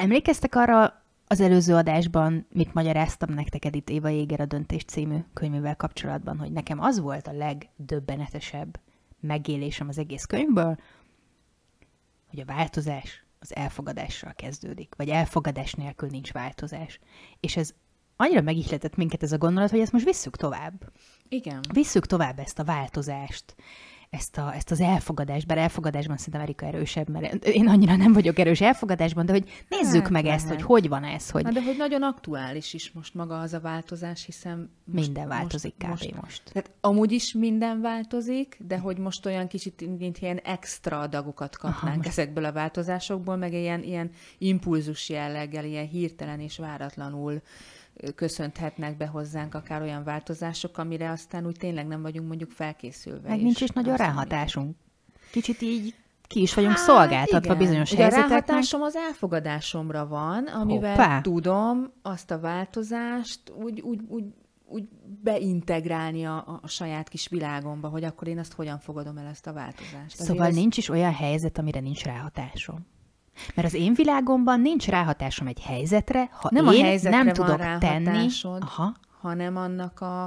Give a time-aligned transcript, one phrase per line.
[0.00, 5.76] Emlékeztek arra az előző adásban, mit magyaráztam nektek Edith Éva Jéger a Döntés című könyvével
[5.76, 8.80] kapcsolatban, hogy nekem az volt a legdöbbenetesebb
[9.20, 10.78] megélésem az egész könyvből,
[12.30, 17.00] hogy a változás az elfogadással kezdődik, vagy elfogadás nélkül nincs változás.
[17.40, 17.70] És ez
[18.16, 20.92] annyira megihletett minket ez a gondolat, hogy ezt most visszük tovább.
[21.28, 21.60] Igen.
[21.72, 23.54] Visszük tovább ezt a változást,
[24.10, 28.38] ezt, a, ezt az elfogadást, bár elfogadásban szerintem Erika erősebb, mert én annyira nem vagyok
[28.38, 30.38] erős elfogadásban, de hogy nézzük hát, meg lehet.
[30.38, 31.30] ezt, hogy hogy van ez.
[31.30, 31.42] Hogy...
[31.42, 35.74] Na, de hogy nagyon aktuális is most maga az a változás, hiszen most, minden változik
[35.88, 36.14] most, kb.
[36.14, 36.22] most.
[36.22, 36.42] most.
[36.52, 42.00] Tehát amúgy is minden változik, de hogy most olyan kicsit, mint ilyen extra adagokat kapnánk
[42.00, 47.42] Aha, ezekből a változásokból, meg ilyen, ilyen impulzus jelleggel, ilyen hirtelen és váratlanul
[48.14, 53.28] köszönthetnek be hozzánk akár olyan változások, amire aztán úgy tényleg nem vagyunk mondjuk felkészülve.
[53.28, 54.76] Meg nincs is nagyon ráhatásunk.
[55.30, 55.94] Kicsit így
[56.26, 57.58] ki is vagyunk hát, szolgáltatva igen.
[57.58, 58.38] bizonyos Ugye helyzeteknek.
[58.38, 61.20] A ráhatásom az elfogadásomra van, amivel Hoppá.
[61.20, 64.24] tudom azt a változást úgy, úgy, úgy,
[64.66, 64.84] úgy
[65.22, 69.52] beintegrálni a, a saját kis világomba, hogy akkor én azt hogyan fogadom el ezt a
[69.52, 70.12] változást.
[70.12, 70.54] Azért szóval ez...
[70.54, 72.86] nincs is olyan helyzet, amire nincs ráhatásom.
[73.54, 77.78] Mert az én világomban nincs ráhatásom egy helyzetre, ha nem én a helyzetre nem tudok
[77.78, 78.94] tenni, aha.
[79.20, 80.22] hanem annak a,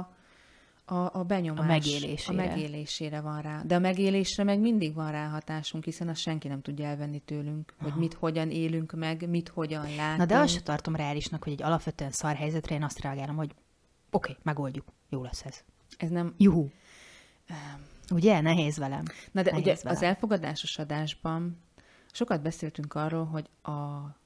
[0.84, 2.42] a, a benyomás, a megélésére.
[2.42, 3.62] a megélésére van rá.
[3.64, 7.90] De a megélésre meg mindig van ráhatásunk, hiszen azt senki nem tudja elvenni tőlünk, aha.
[7.90, 10.18] hogy mit hogyan élünk meg, mit hogyan látunk.
[10.18, 13.50] Na de azt sem tartom reálisnak, hogy egy alapvetően szar helyzetre én azt reagálom, hogy
[14.10, 15.60] oké, okay, megoldjuk, jó lesz ez.
[15.96, 16.34] Ez nem...
[16.36, 16.60] Juhu.
[16.60, 18.40] Um, Ugye?
[18.40, 19.02] Nehéz velem.
[19.32, 19.96] Na de Nehéz ugye velem.
[19.96, 21.63] az elfogadásos adásban
[22.16, 24.16] Sokat beszéltünk arról, hogy a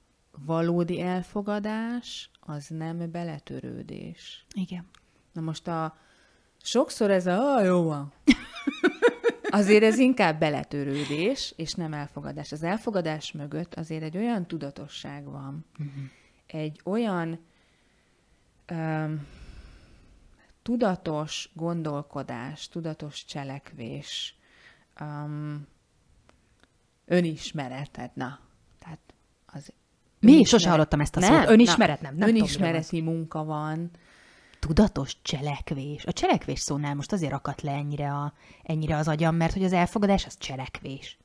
[0.47, 4.44] valódi elfogadás az nem beletörődés.
[4.54, 4.88] Igen.
[5.32, 5.97] Na most a
[6.62, 8.12] sokszor ez a ah, jó van.
[9.50, 12.53] Azért ez inkább beletörődés, és nem elfogadás.
[12.53, 16.03] Az elfogadás mögött azért egy olyan tudatosság van, uh-huh.
[16.47, 17.38] egy olyan
[18.70, 19.26] um,
[20.62, 24.38] tudatos gondolkodás, tudatos cselekvés,
[25.00, 25.66] um,
[27.09, 28.39] önismereted, na.
[28.79, 28.99] Tehát
[29.47, 29.73] az
[30.21, 30.45] Mi?
[30.45, 31.51] Sose hallottam ezt a nem, szót.
[31.51, 32.17] Önismeret nem.
[32.17, 33.91] nem önismereti tudom, munka van.
[34.59, 36.05] Tudatos cselekvés.
[36.05, 38.33] A cselekvés szónál most azért akadt le ennyire, a,
[38.63, 41.19] ennyire az agyam, mert hogy az elfogadás az cselekvés.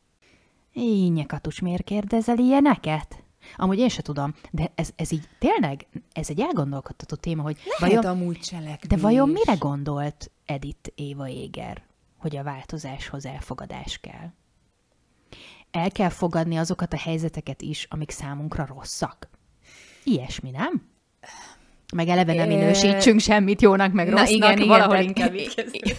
[0.73, 3.23] Így, Katus, miért kérdezel ilyeneket?
[3.55, 8.03] Amúgy én se tudom, de ez, ez így tényleg, ez egy elgondolkodtató téma, hogy Lehet
[8.03, 8.89] vajon, amúgy cselekvés.
[8.89, 11.83] De vajon mire gondolt Edith Éva Éger,
[12.17, 14.31] hogy a változáshoz elfogadás kell?
[15.73, 19.29] El kell fogadni azokat a helyzeteket is, amik számunkra rosszak.
[20.03, 20.91] Ilyesmi, nem?
[21.93, 25.95] Meg eleve nem minősítsünk semmit jónak, meg Na, rossznak, igen, igen, valahol igen, inkább így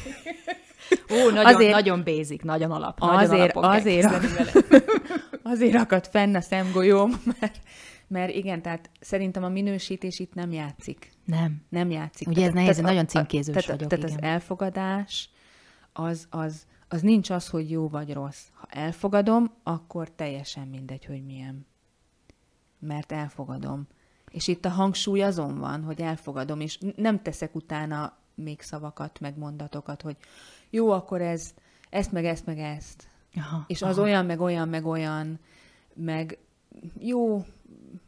[1.11, 2.97] Ó, nagyon, azért, nagyon basic, nagyon alap.
[3.01, 4.09] Azért, nagyon azért,
[5.53, 7.11] azért akadt fenn a szemgolyóm,
[7.41, 7.61] mert,
[8.09, 11.11] mert igen, tehát szerintem a minősítés itt nem játszik.
[11.25, 11.57] Nem.
[11.69, 12.29] Nem játszik.
[12.29, 13.89] Ugye tehát, ez nehéz, nagyon címkézős tehát, vagyok.
[13.89, 14.19] Tehát igen.
[14.19, 15.29] az elfogadás,
[15.93, 18.47] az, az, az nincs az, hogy jó vagy rossz.
[18.53, 21.67] Ha elfogadom, akkor teljesen mindegy, hogy milyen.
[22.79, 23.87] Mert elfogadom.
[24.31, 29.39] És itt a hangsúly azon van, hogy elfogadom, és nem teszek utána még szavakat, meg
[29.39, 30.17] mondatokat, hogy
[30.71, 31.55] jó, akkor ez,
[31.91, 33.09] ezt, meg ezt, meg ezt.
[33.35, 34.07] Aha, és az aha.
[34.07, 35.39] olyan, meg olyan, meg olyan,
[35.95, 36.39] meg
[36.99, 37.45] jó,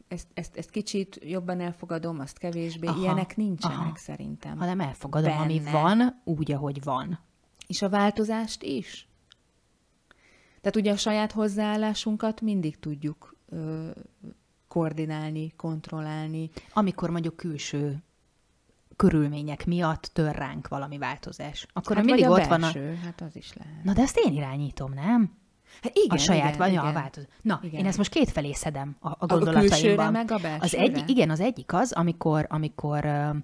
[0.07, 2.87] ezt, ezt, ezt kicsit jobban elfogadom, azt kevésbé.
[2.87, 3.95] Aha, Ilyenek nincsenek aha.
[3.95, 4.57] szerintem.
[4.57, 5.43] Hanem elfogadom, Benne.
[5.43, 7.19] ami van, úgy, ahogy van.
[7.67, 9.07] És a változást is.
[10.61, 13.89] Tehát ugye a saját hozzáállásunkat mindig tudjuk ö,
[14.67, 16.49] koordinálni, kontrollálni.
[16.73, 18.03] Amikor mondjuk külső
[18.95, 21.67] körülmények miatt tör ránk valami változás.
[21.73, 23.05] Akkor hát mindig ott belső, van a...
[23.05, 23.83] hát az is lehet.
[23.83, 25.37] Na de ezt én irányítom, nem?
[25.81, 26.85] Hát igen, a saját, igen, vagy igen.
[26.85, 27.29] a változás.
[27.41, 27.79] Na, igen.
[27.79, 30.07] én ezt most két felé szedem a, a gondolataimban.
[30.07, 30.63] A meg a belsőre?
[30.63, 33.35] Az egy, igen, az egyik az, amikor, amikor uh,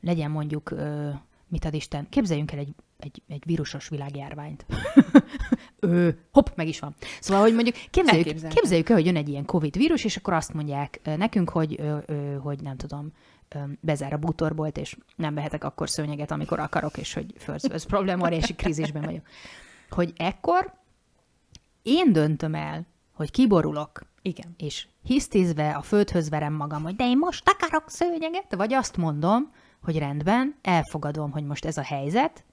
[0.00, 1.14] legyen mondjuk, uh,
[1.48, 4.66] mit ad Isten, képzeljünk el egy egy, egy vírusos világjárványt.
[5.80, 6.94] ő, hopp, meg is van.
[7.20, 10.52] Szóval, hogy mondjuk képzeljük, képzeljük el, hogy jön egy ilyen Covid vírus, és akkor azt
[10.52, 13.12] mondják nekünk, hogy, ö, ö, hogy nem tudom,
[13.48, 17.86] ö, bezár a bútorbolt, és nem vehetek akkor szőnyeget, amikor akarok, és hogy first world
[17.86, 19.26] problem, óriási krízisben vagyok.
[19.90, 20.72] hogy ekkor
[21.82, 24.54] én döntöm el, hogy kiborulok, Igen.
[24.56, 29.52] és hisztizve a földhöz verem magam, hogy de én most akarok szőnyeget, vagy azt mondom,
[29.82, 32.44] hogy rendben, elfogadom, hogy most ez a helyzet,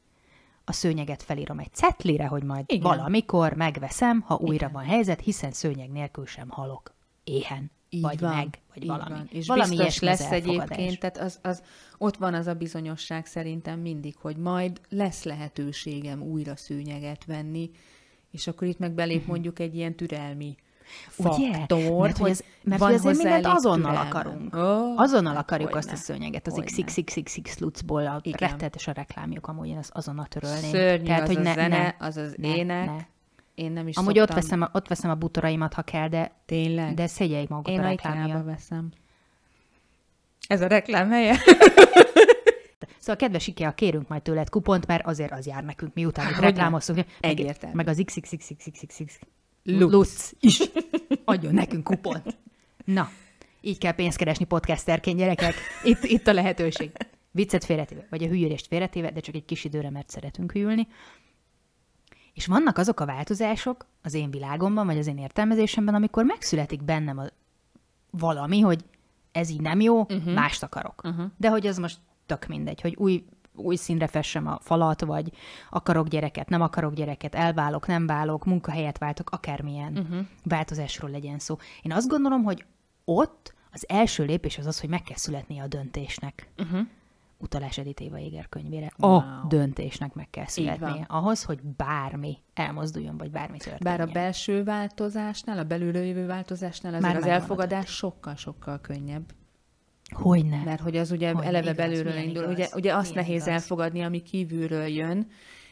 [0.70, 2.82] a szőnyeget felírom egy cetlire, hogy majd Igen.
[2.82, 4.72] Valamikor megveszem, ha újra Igen.
[4.72, 6.94] van helyzet, hiszen szőnyeg nélkül sem halok
[7.24, 9.10] éhen, Így vagy van, meg, vagy valami.
[9.10, 9.28] Van.
[9.32, 11.64] És valami biztos lesz egyébként, tehát az, az,
[11.98, 17.72] ott van az a bizonyosság szerintem mindig, hogy majd lesz lehetőségem újra szőnyeget venni,
[18.32, 20.56] és akkor itt meg belép mondjuk egy ilyen türelmi
[21.18, 21.30] Mhm.
[21.30, 21.52] Ugye?
[21.54, 24.08] faktor, Mert hogy ez- mert van hogy azért mindent azonnal türelmem.
[24.08, 24.56] akarunk.
[24.56, 26.04] Ó, Azonnal hát akarjuk azt a hogyne.
[26.04, 26.62] szőnyeget, az.
[26.66, 30.70] XXXXX lucból, a rettenetes a reklámjuk, amúgy én azt azonnal törölném.
[30.70, 32.86] Szörnyű az a zene, az az ne, ének.
[32.86, 32.96] Ne.
[33.56, 34.36] Én nem is Amúgy szoktam.
[34.38, 36.94] ott veszem, a, ott veszem a butoraimat, ha kell, de, Tényleg?
[36.94, 38.46] de szégyeljék magukat Én a a reklám Ikea-ba miatt.
[38.46, 38.90] veszem.
[40.48, 41.36] Ez a reklám helye?
[43.00, 46.40] Szóval kedves IKEA, kérünk majd tőled kupont, mert azért az jár nekünk, miután itt.
[46.40, 47.76] Meg, Egyértelmű.
[47.76, 49.20] meg az XXXXXX
[49.64, 49.92] Lutz.
[49.92, 50.62] Lutz is
[51.26, 52.38] adjon nekünk kupont.
[52.86, 53.10] Na,
[53.62, 55.54] így kell pénzt keresni podcasterként, gyerekek.
[55.84, 56.92] Itt, itt a lehetőség.
[57.32, 60.88] Viccet félretéve, vagy a hülyülést félretéve, de csak egy kis időre, mert szeretünk hűlni.
[62.34, 67.18] És vannak azok a változások az én világomban, vagy az én értelmezésemben, amikor megszületik bennem
[67.18, 67.26] a
[68.10, 68.84] valami, hogy
[69.32, 70.34] ez így nem jó, uh-huh.
[70.34, 71.02] mást akarok.
[71.04, 71.26] Uh-huh.
[71.38, 73.26] De hogy az most tök mindegy, hogy új,
[73.60, 75.32] új színre fessem a falat, vagy
[75.70, 80.26] akarok gyereket, nem akarok gyereket, elválok, nem válok, munkahelyet váltok, akármilyen uh-huh.
[80.44, 81.58] változásról legyen szó.
[81.82, 82.66] Én azt gondolom, hogy
[83.06, 86.50] ott az első lépés az az, hogy meg kell születnie a döntésnek.
[86.58, 86.80] Uh-huh.
[87.42, 88.92] Utalás Edith Éva Éger könyvére.
[88.98, 89.48] A Wow.
[89.48, 91.06] döntésnek meg kell születnie.
[91.08, 93.98] Ahhoz, hogy bármi elmozduljon, vagy bármi történjen.
[93.98, 99.24] Bár a belső változásnál, a belülről jövő változásnál azért Már az a elfogadás sokkal-sokkal könnyebb.
[100.16, 100.64] Hogyne.
[100.64, 102.44] Mert hogy az ugye Hogy eleve igaz, belülről indul.
[102.44, 103.48] igaz, Ugye, ugye azt nehéz igaz.
[103.48, 105.28] elfogadni, ami kívülről jön,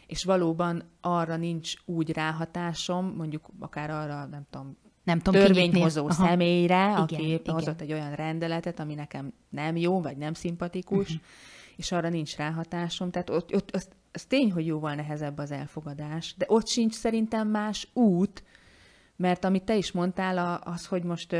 [0.07, 6.23] és valóban arra nincs úgy ráhatásom, mondjuk akár arra, nem tudom, nem tudom, törvényhozó kinyitni.
[6.23, 6.29] Aha.
[6.29, 7.53] személyre, Igen, aki éppen igen.
[7.53, 11.21] hozott egy olyan rendeletet, ami nekem nem jó, vagy nem szimpatikus, uh-huh.
[11.75, 13.11] és arra nincs ráhatásom.
[13.11, 17.47] Tehát ott, ott az, az tény, hogy jóval nehezebb az elfogadás, de ott sincs szerintem
[17.47, 18.43] más út,
[19.17, 21.35] mert amit te is mondtál, az, hogy most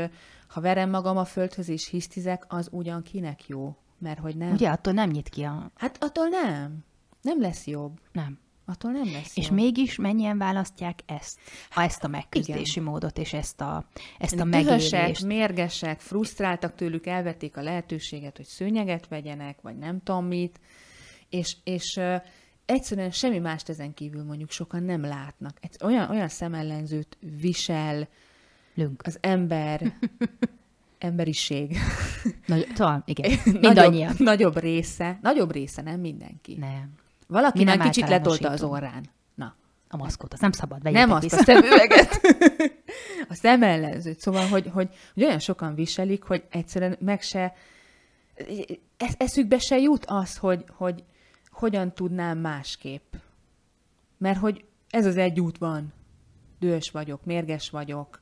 [0.48, 3.76] ha verem magam a földhöz és hisztizek, az ugyan kinek jó?
[3.98, 4.52] Mert hogy nem.
[4.52, 5.70] Ugye attól nem nyit ki a...
[5.74, 6.84] Hát attól nem.
[7.22, 8.00] Nem lesz jobb.
[8.12, 8.38] Nem.
[8.64, 9.54] Attól nem lesz És jobb.
[9.54, 11.38] mégis mennyien választják ezt?
[11.70, 13.84] Ha ezt a megküzdési módot, és ezt a,
[14.18, 15.24] ezt a Dühösek, megélést.
[15.24, 20.60] mérgesek, frusztráltak tőlük, elvették a lehetőséget, hogy szőnyeget vegyenek, vagy nem tudom mit,
[21.28, 22.00] és, és
[22.70, 25.56] egyszerűen semmi mást ezen kívül mondjuk sokan nem látnak.
[25.60, 28.08] Egy, olyan, olyan szemellenzőt visel
[28.74, 29.02] Lünk.
[29.04, 29.92] az ember,
[30.98, 31.76] emberiség.
[32.46, 33.30] Nagy, talán, igen.
[33.44, 34.14] nagyobb, Mindannyian.
[34.18, 36.56] nagyobb része, nagyobb része, nem mindenki.
[36.58, 36.90] Nem.
[37.26, 39.04] Valaki Mi már nem kicsit letolta az orrán.
[39.34, 39.54] Na,
[39.88, 40.82] A maszkot, az nem szabad.
[40.82, 41.38] Vegyétek nem azt vissza.
[41.38, 42.20] a szemüveget,
[43.28, 44.20] a szemellenzőt.
[44.20, 47.54] Szóval, hogy, hogy, hogy olyan sokan viselik, hogy egyszerűen meg se,
[48.96, 51.04] esz- eszükbe se jut az, hogy, hogy
[51.58, 53.14] hogyan tudnám másképp.
[54.18, 55.92] Mert hogy ez az egy út van.
[56.58, 58.20] Dühös vagyok, mérges vagyok,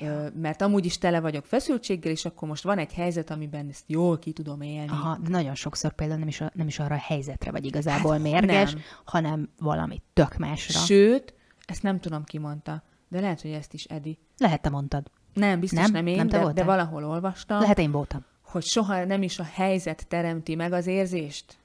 [0.00, 0.30] ja.
[0.34, 4.18] mert amúgy is tele vagyok feszültséggel, és akkor most van egy helyzet, amiben ezt jól
[4.18, 4.88] ki tudom élni.
[4.88, 8.20] Aha, de nagyon sokszor például nem is, nem is arra a helyzetre vagy igazából hát,
[8.20, 8.82] mérges, nem.
[9.04, 10.78] hanem valami tök másra.
[10.78, 11.34] Sőt,
[11.64, 14.18] ezt nem tudom, ki mondta, de lehet, hogy ezt is Edi.
[14.38, 15.10] Lehet, te mondtad.
[15.34, 16.06] Nem, biztos nem, Nem?
[16.06, 18.24] én, Nem te de, de valahol olvastam, Lehet én voltam.
[18.42, 21.60] hogy soha nem is a helyzet teremti meg az érzést,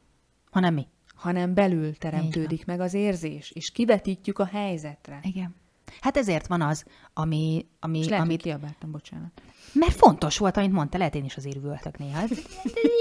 [0.55, 0.88] Hanem mi?
[1.15, 5.19] Hanem belül teremtődik meg az érzés, és kivetítjük a helyzetre.
[5.24, 5.55] Igen.
[6.01, 9.41] Hát ezért van az, ami, ami, És lehet, amit kiabáltam, bocsánat.
[9.74, 12.22] Mert fontos volt, amit mondta, lehet én is azért üvöltök néha.
[12.22, 12.39] Ez, ez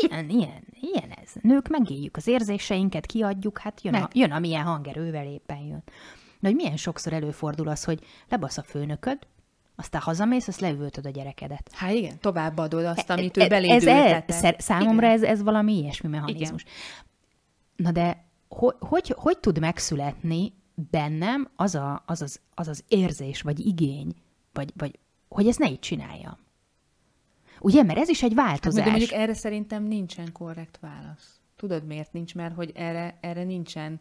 [0.00, 1.30] ilyen, ilyen, ilyen ez.
[1.40, 4.16] Nők megéljük az érzéseinket, kiadjuk, hát jön, a, Meg.
[4.16, 5.82] jön amilyen hangerővel éppen jön.
[6.40, 9.18] De hogy milyen sokszor előfordul az, hogy lebasz a főnököd,
[9.76, 11.70] aztán hazamész, azt leüvöltöd a gyerekedet.
[11.72, 13.88] Hát igen, továbbadod azt, amit ő ez, beléd
[14.26, 15.10] ez, számomra Igen.
[15.10, 16.64] ez, ez valami ilyesmi mechanizmus.
[17.76, 23.42] Na de hogy, hogy, hogy tud megszületni bennem az, a, az, az, az az érzés,
[23.42, 24.14] vagy igény,
[24.52, 26.38] vagy, vagy hogy ezt ne így csináljam?
[27.60, 28.84] Ugye, mert ez is egy Hát, változás.
[28.84, 31.40] de mondjuk erre szerintem nincsen korrekt válasz.
[31.56, 32.34] Tudod, miért nincs?
[32.34, 34.00] Mert hogy erre, erre nincsen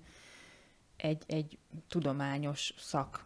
[0.98, 3.26] egy, egy tudományos szak.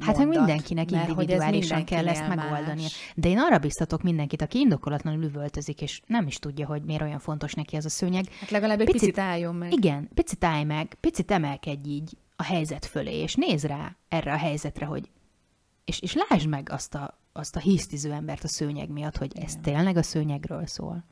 [0.00, 2.74] Hát mondat, mindenkinek hogy individuálisan kell ezt megoldania.
[2.74, 3.12] más.
[3.14, 7.18] De én arra biztatok mindenkit, aki indokolatlanul üvöltözik, és nem is tudja, hogy miért olyan
[7.18, 8.24] fontos neki ez a szőnyeg.
[8.40, 9.72] Hát legalább egy Picit- picit, álljon meg.
[9.72, 14.36] Igen, picit állj meg, picit emelkedj így a helyzet fölé, és nézd rá erre a
[14.36, 15.08] helyzetre, hogy
[15.84, 19.56] és, és lásd meg azt a, azt a hisztiző embert a szőnyeg miatt, hogy ez
[19.62, 21.04] tényleg a szőnyegről szól.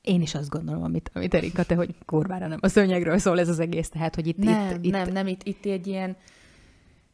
[0.00, 3.48] Én is azt gondolom, amit, amit Erika, te, hogy kurvára nem a szőnyegről szól ez
[3.48, 4.36] az egész, tehát, hogy itt...
[4.36, 4.90] Nem, itt, itt...
[4.92, 6.16] nem, nem, itt, itt egy ilyen...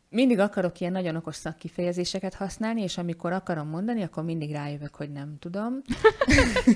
[0.09, 5.13] Mindig akarok ilyen nagyon okos szakkifejezéseket használni, és amikor akarom mondani, akkor mindig rájövök, hogy
[5.13, 5.83] nem tudom.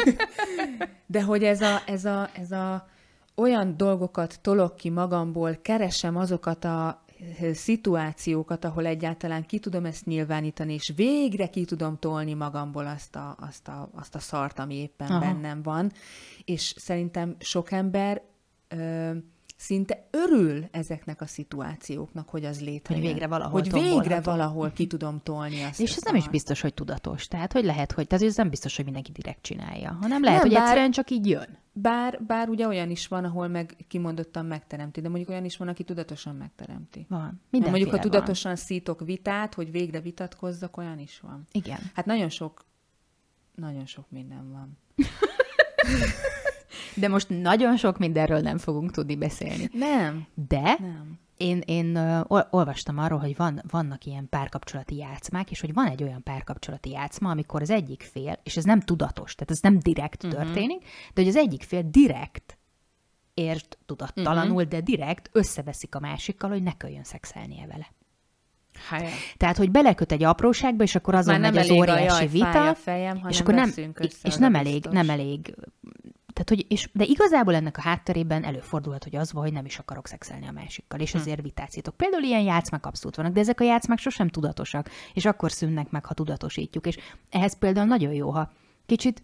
[1.07, 2.89] De hogy ez a, ez a, ez a
[3.35, 7.05] olyan dolgokat tolok ki magamból, keresem azokat a
[7.53, 13.37] szituációkat, ahol egyáltalán ki tudom ezt nyilvánítani, és végre ki tudom tolni magamból azt a,
[13.41, 15.21] azt a, azt a szart, ami éppen Aha.
[15.21, 15.93] bennem van.
[16.45, 18.23] És szerintem sok ember
[18.69, 19.11] ö,
[19.61, 23.03] szinte örül ezeknek a szituációknak, hogy az létrejön.
[23.03, 25.81] Hogy végre valahol Hogy végre valahol ki tudom tolni azt.
[25.81, 27.29] És ez nem is biztos, hogy tudatos.
[27.29, 30.49] Tehát, hogy lehet, hogy, tehát ez nem biztos, hogy mindenki direkt csinálja, hanem lehet, Nem,
[30.49, 31.59] hogy bár- egyszerűen csak így jön.
[31.73, 35.69] Bár, bár ugye olyan is van, ahol meg kimondottan megteremti, de mondjuk olyan is van,
[35.69, 37.07] aki tudatosan megteremti.
[37.09, 37.41] Van.
[37.51, 38.11] Mindenféle mondjuk, ha van.
[38.11, 41.47] tudatosan szítok vitát, hogy végre vitatkozzak, olyan is van.
[41.53, 41.79] Igen.
[41.95, 42.65] Hát nagyon sok,
[43.55, 44.79] nagyon sok minden van.
[46.95, 49.71] De most nagyon sok mindenről nem fogunk tudni beszélni.
[49.73, 51.19] Nem, De nem.
[51.37, 56.03] én, én ol- olvastam arról, hogy van, vannak ilyen párkapcsolati játszmák, és hogy van egy
[56.03, 60.25] olyan párkapcsolati játszma, amikor az egyik fél, és ez nem tudatos, tehát ez nem direkt
[60.25, 60.43] uh-huh.
[60.43, 60.83] történik,
[61.15, 62.59] de hogy az egyik fél direkt
[63.35, 64.69] ért tudattalanul, uh-huh.
[64.69, 67.93] de direkt összeveszik a másikkal, hogy ne köljön szexelnie vele.
[68.89, 69.05] Hát,
[69.37, 72.23] Tehát, hogy beleköt egy apróságba, és akkor azon Már nem megy az elég a óriási
[72.23, 74.93] jaj, vita, a fejem, és akkor nem, össze, és nem a elég, biztos.
[74.93, 75.55] nem elég,
[76.45, 79.79] tehát, hogy, és, de igazából ennek a hátterében előfordulhat, hogy az van, hogy nem is
[79.79, 81.97] akarok szexelni a másikkal, és azért vitázítok.
[81.97, 86.05] Például ilyen játszmák abszolút vannak, de ezek a játszmák sosem tudatosak, és akkor szűnnek meg,
[86.05, 86.87] ha tudatosítjuk.
[86.87, 86.97] És
[87.31, 88.53] ehhez például nagyon jó, ha
[88.87, 89.23] kicsit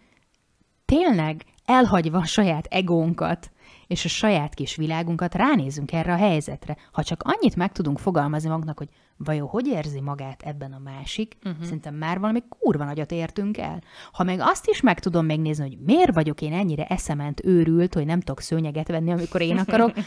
[0.84, 3.50] tényleg elhagyva a saját egónkat,
[3.86, 6.76] és a saját kis világunkat ránézünk erre a helyzetre.
[6.92, 11.36] Ha csak annyit meg tudunk fogalmazni magunknak, hogy vajon hogy érzi magát ebben a másik,
[11.44, 11.64] uh-huh.
[11.64, 13.82] szerintem már valami kurva nagyot értünk el.
[14.12, 18.06] Ha meg azt is meg tudom megnézni, hogy miért vagyok én ennyire eszement őrült, hogy
[18.06, 19.92] nem tudok szőnyeget venni, amikor én akarok,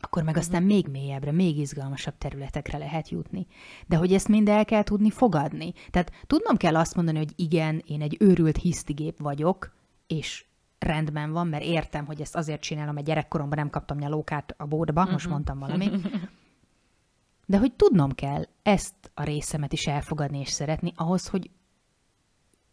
[0.00, 3.46] akkor meg aztán még mélyebbre, még izgalmasabb területekre lehet jutni.
[3.86, 5.72] De hogy ezt mind el kell tudni fogadni.
[5.90, 9.72] Tehát tudnom kell azt mondani, hogy igen, én egy őrült hisztigép vagyok,
[10.06, 10.44] és
[10.80, 15.04] rendben van, mert értem, hogy ezt azért csinálom, mert gyerekkoromban nem kaptam nyalókát a bódba,
[15.04, 15.92] most mondtam valamit.
[17.46, 21.50] De hogy tudnom kell ezt a részemet is elfogadni és szeretni, ahhoz, hogy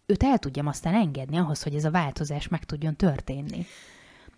[0.05, 3.65] őt el tudjam aztán engedni, ahhoz, hogy ez a változás meg tudjon történni.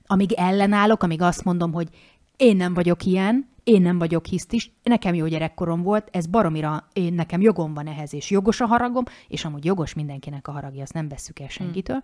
[0.06, 1.90] Amíg ellenállok, amíg azt mondom, hogy
[2.38, 7.14] én nem vagyok ilyen, én nem vagyok hisztis, nekem jó gyerekkorom volt, ez baromira, én
[7.14, 10.94] nekem jogom van ehhez, és jogos a haragom, és amúgy jogos mindenkinek a haragja, azt
[10.94, 12.04] nem vesszük el senkitől.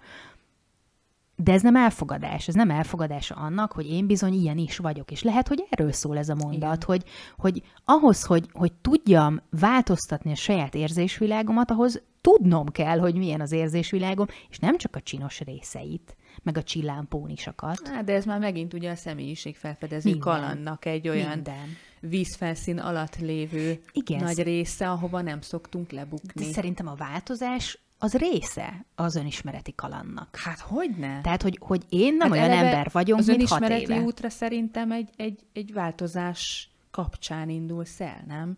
[1.37, 5.11] De ez nem elfogadás, ez nem elfogadása annak, hogy én bizony ilyen is vagyok.
[5.11, 7.03] És lehet, hogy erről szól ez a mondat, hogy,
[7.37, 13.51] hogy ahhoz, hogy, hogy tudjam változtatni a saját érzésvilágomat, ahhoz tudnom kell, hogy milyen az
[13.51, 17.87] érzésvilágom, és nem csak a csinos részeit, meg a csillámpónisakat.
[17.87, 20.33] Hát, de ez már megint ugye a személyiség felfedező Minden.
[20.33, 21.77] kalandnak egy olyan Minden.
[21.99, 24.23] vízfelszín alatt lévő Igen.
[24.23, 26.51] nagy része, ahova nem szoktunk De lebukni.
[26.51, 30.35] szerintem a változás az része az önismereti kalannak.
[30.35, 31.21] Hát hogy ne?
[31.21, 34.03] Tehát, hogy, hogy én nem Hát olyan ember vagyok, az mint hat önismereti éve.
[34.03, 38.57] útra szerintem egy, egy, egy változás kapcsán indulsz el, nem?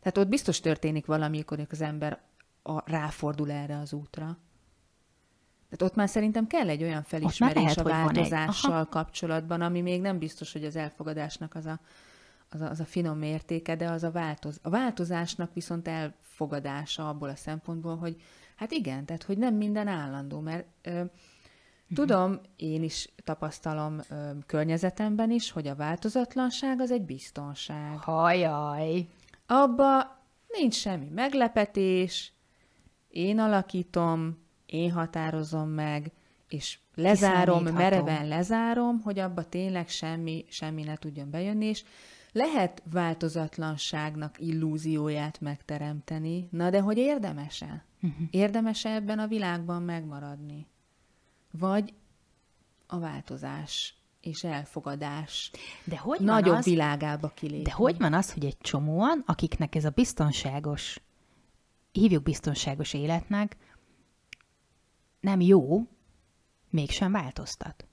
[0.00, 2.20] Tehát ott biztos történik valami, amikor az ember
[2.62, 4.38] a, ráfordul erre az útra.
[5.70, 7.86] Tehát ott már szerintem kell egy olyan felismerés lehet, a egy.
[7.86, 8.86] változással Aha.
[8.86, 11.80] kapcsolatban, ami még nem biztos, hogy az elfogadásnak az a,
[12.50, 17.28] az a, az a finom mértéke, de az a, változ, a változásnak viszont elfogadása abból
[17.28, 18.16] a szempontból, hogy
[18.56, 21.02] hát igen, tehát hogy nem minden állandó, mert ö,
[21.94, 27.98] tudom, én is tapasztalom ö, környezetemben is, hogy a változatlanság az egy biztonság.
[27.98, 29.06] Hajaj.
[29.46, 32.32] Abba nincs semmi meglepetés,
[33.08, 36.12] én alakítom, én határozom meg,
[36.48, 41.84] és lezárom, mereven lezárom, hogy abba tényleg semmi, semmi ne tudjon bejönni, és
[42.32, 47.84] lehet változatlanságnak illúzióját megteremteni, na de hogy érdemese?
[48.02, 48.26] Uh-huh.
[48.30, 50.66] Érdemese ebben a világban megmaradni?
[51.50, 51.94] Vagy
[52.86, 55.50] a változás és elfogadás
[55.84, 57.62] De hogy nagyobb az, világába kilépni?
[57.62, 61.00] De hogy van az, hogy egy csomóan, akiknek ez a biztonságos,
[61.92, 63.56] hívjuk biztonságos életnek,
[65.20, 65.86] nem jó,
[66.70, 67.86] mégsem változtat.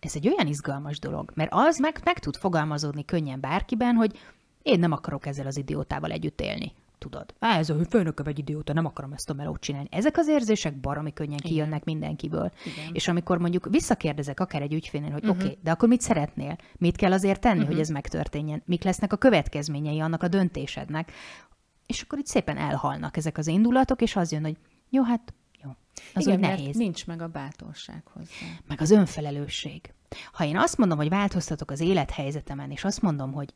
[0.00, 4.18] Ez egy olyan izgalmas dolog, mert az meg, meg tud fogalmazódni könnyen bárkiben, hogy
[4.62, 6.72] én nem akarok ezzel az idiótával együtt élni.
[6.98, 9.88] Tudod, Á, ez a főnököm egy idióta, nem akarom ezt a melót csinálni.
[9.90, 12.52] Ezek az érzések baromi könnyen kijönnek mindenkiből.
[12.64, 12.94] Igen.
[12.94, 15.36] És amikor mondjuk visszakérdezek akár egy ügyfélnél, hogy uh-huh.
[15.36, 16.56] oké, okay, de akkor mit szeretnél?
[16.76, 17.72] Mit kell azért tenni, uh-huh.
[17.72, 18.62] hogy ez megtörténjen?
[18.64, 21.12] Mik lesznek a következményei annak a döntésednek?
[21.86, 24.56] És akkor itt szépen elhalnak ezek az indulatok, és az jön, hogy
[24.90, 25.70] jó, hát jó.
[26.14, 26.76] Az Igen, úgy mert nehéz.
[26.76, 28.30] nincs meg a bátorság hozzá.
[28.66, 29.92] meg az önfelelősség.
[30.32, 33.54] Ha én azt mondom, hogy változtatok az élethelyzetemen, és azt mondom, hogy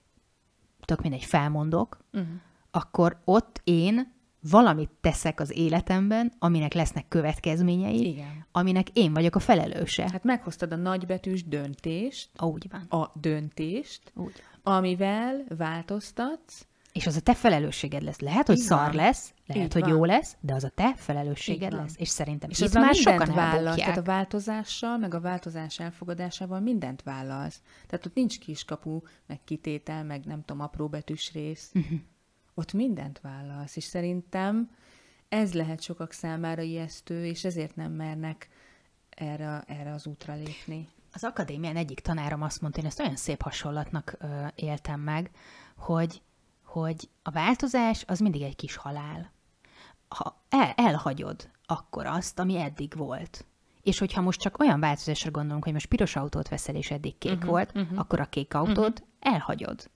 [0.85, 2.31] tök mindegy, felmondok, Uh-huh.
[2.75, 4.13] Akkor ott én
[4.51, 8.47] valamit teszek az életemben, aminek lesznek következményei, Igen.
[8.53, 10.09] aminek én vagyok a felelőse.
[10.13, 13.01] Hát meghoztad a nagybetűs döntést, Úgy van.
[13.01, 14.77] a döntést, Úgy van.
[14.77, 18.19] amivel változtatsz, És az a te felelősséged lesz.
[18.21, 18.95] Lehet, hogy Így szar van.
[18.95, 19.91] lesz, lehet, Így hogy van.
[19.91, 21.95] jó lesz, de az a te felelősséged lesz.
[21.97, 27.03] És szerintem és itt már sokan vállal, tehát a változással, meg a változás elfogadásával mindent
[27.03, 27.61] vállalsz.
[27.87, 31.71] Tehát ott nincs kiskapu, meg kitétel, meg nem tudom, apró betűs rész.
[31.73, 31.95] Mhm.
[32.55, 34.71] Ott mindent vállalsz, és szerintem
[35.29, 38.49] ez lehet sokak számára ijesztő, és ezért nem mernek
[39.11, 40.89] erre, erre az útra lépni.
[41.13, 45.31] Az akadémián egyik tanárom azt mondta, én ezt olyan szép hasonlatnak ö, éltem meg,
[45.77, 46.23] hogy,
[46.65, 49.33] hogy a változás az mindig egy kis halál.
[50.09, 53.45] Ha el, elhagyod akkor azt, ami eddig volt.
[53.83, 57.33] És hogyha most csak olyan változásra gondolunk, hogy most piros autót veszel, és eddig kék
[57.33, 57.99] uh-huh, volt, uh-huh.
[57.99, 59.33] akkor a kék autót uh-huh.
[59.35, 59.91] elhagyod.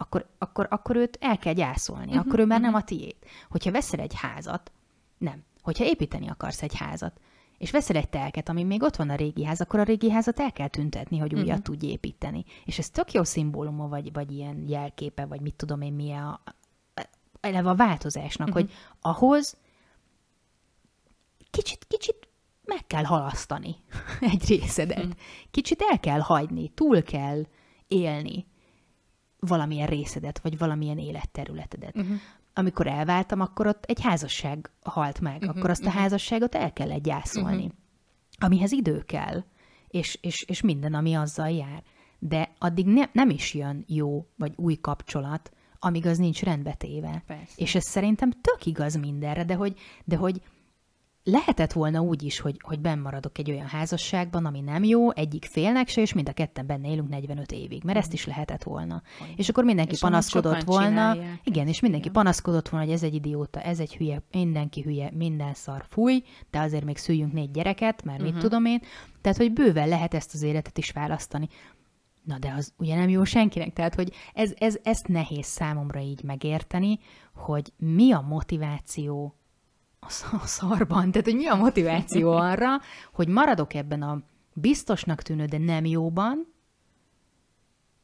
[0.00, 3.16] Akkor, akkor, akkor őt el kell gyászolni, uh-huh, akkor ő már nem a tiéd.
[3.48, 4.72] Hogyha veszel egy házat,
[5.18, 5.44] nem.
[5.62, 7.20] Hogyha építeni akarsz egy házat,
[7.58, 10.40] és veszel egy telket, ami még ott van a régi ház, akkor a régi házat
[10.40, 11.62] el kell tüntetni, hogy újat uh-huh.
[11.62, 12.44] tudj építeni.
[12.64, 16.42] És ez tök jó szimbóluma, vagy, vagy ilyen jelképe, vagy mit tudom én, mi a,
[17.40, 18.62] eleve a változásnak, uh-huh.
[18.62, 19.56] hogy ahhoz
[21.50, 22.28] kicsit, kicsit
[22.64, 23.76] meg kell halasztani
[24.32, 24.98] egy részedet.
[24.98, 25.14] Uh-huh.
[25.50, 27.46] Kicsit el kell hagyni, túl kell
[27.88, 28.46] élni
[29.40, 31.96] valamilyen részedet, vagy valamilyen életterületedet.
[31.96, 32.16] Uh-huh.
[32.54, 36.98] Amikor elváltam, akkor ott egy házasság halt meg, uh-huh, akkor azt a házasságot el kell
[36.98, 37.72] gyászolni, uh-huh.
[38.38, 39.44] amihez idő kell,
[39.88, 41.82] és, és, és minden, ami azzal jár.
[42.18, 47.22] De addig ne, nem is jön jó, vagy új kapcsolat, amíg az nincs rendbetéve.
[47.26, 47.52] Persze.
[47.56, 50.42] És ez szerintem tök igaz mindenre, de hogy, de hogy
[51.24, 55.88] lehetett volna úgy is, hogy, hogy bennmaradok egy olyan házasságban, ami nem jó, egyik félnek
[55.88, 59.02] se, és mind a ketten benne élünk 45 évig, mert ezt is lehetett volna.
[59.22, 59.34] Olyan.
[59.36, 62.22] És akkor mindenki És panaszkodott volna, csinálják igen, és mindenki Igen.
[62.22, 66.60] panaszkodott volna, hogy ez egy idióta, ez egy hülye, mindenki hülye, minden szar, fúj, de
[66.60, 68.82] azért még szüljünk négy gyereket, mert mit tudom én.
[69.20, 71.48] Tehát, hogy bőven lehet ezt az életet is választani.
[72.24, 76.22] Na de az ugye nem jó senkinek, tehát hogy ez, ez, ezt nehéz számomra így
[76.22, 76.98] megérteni,
[77.34, 79.39] hogy mi a motiváció
[80.00, 82.68] a sz- a szarban, tehát hogy mi a motiváció arra,
[83.12, 86.52] hogy maradok ebben a biztosnak tűnő, de nem jóban,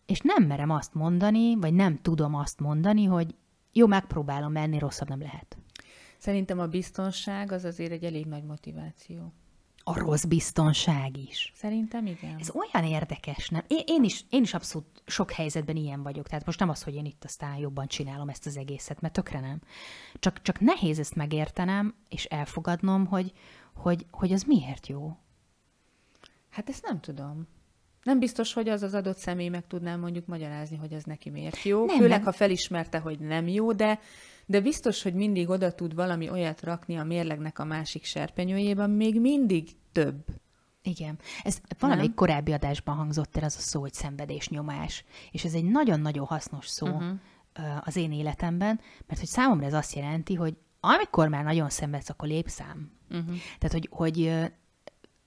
[0.07, 3.35] és nem merem azt mondani, vagy nem tudom azt mondani, hogy
[3.73, 5.57] jó, megpróbálom menni, rosszabb nem lehet.
[6.19, 9.33] Szerintem a biztonság az azért egy elég nagy motiváció.
[9.89, 11.53] A rossz biztonság is.
[11.55, 12.37] Szerintem igen.
[12.41, 13.65] Ez olyan érdekes, nem?
[13.67, 16.29] Én, én, is, én is abszolút sok helyzetben ilyen vagyok.
[16.29, 19.41] Tehát most nem az, hogy én itt aztán jobban csinálom ezt az egészet, mert tökre
[19.41, 19.61] nem.
[20.19, 23.33] Csak, csak nehéz ezt megértenem, és elfogadnom, hogy,
[23.75, 25.17] hogy, hogy az miért jó.
[26.51, 27.47] Hát ezt nem tudom.
[28.03, 31.63] Nem biztos, hogy az az adott személy meg tudná mondjuk magyarázni, hogy ez neki miért
[31.63, 31.79] jó.
[31.79, 32.25] Nem, Nem, Főleg, nem.
[32.25, 34.01] ha felismerte, hogy nem jó, de,
[34.47, 39.21] de biztos, hogy mindig oda tud valami olyat rakni a mérlegnek a másik serpenyőjében, még
[39.21, 40.25] mindig több.
[40.83, 41.19] Igen.
[41.43, 45.05] Ez valamelyik korábbi adásban hangzott el az a szó, hogy szenvedésnyomás.
[45.31, 47.19] És ez egy nagyon-nagyon hasznos szó uh-huh.
[47.81, 52.29] az én életemben, mert hogy számomra ez azt jelenti, hogy amikor már nagyon szenvedsz, akkor
[52.29, 52.91] lépszám.
[53.11, 53.37] Uh-huh.
[53.59, 54.47] Tehát, hogy, hogy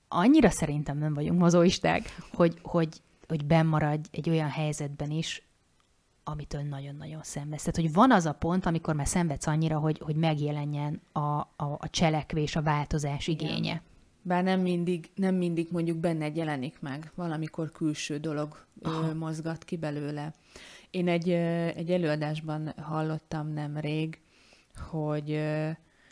[0.08, 5.49] annyira szerintem nem vagyunk mozoisták, hogy, hogy, hogy bennmaradj egy olyan helyzetben is,
[6.30, 7.64] amitől nagyon-nagyon szenvedsz.
[7.64, 11.48] Tehát, hogy van az a pont, amikor már szenvedsz annyira, hogy, hogy megjelenjen a, a,
[11.56, 13.82] a cselekvés, a változás igénye.
[14.22, 19.78] Bár nem mindig, nem mindig mondjuk benne jelenik meg, valamikor külső dolog ö, mozgat ki
[19.78, 20.34] belőle.
[20.92, 24.20] Én egy, egy előadásban hallottam nemrég,
[24.90, 25.42] hogy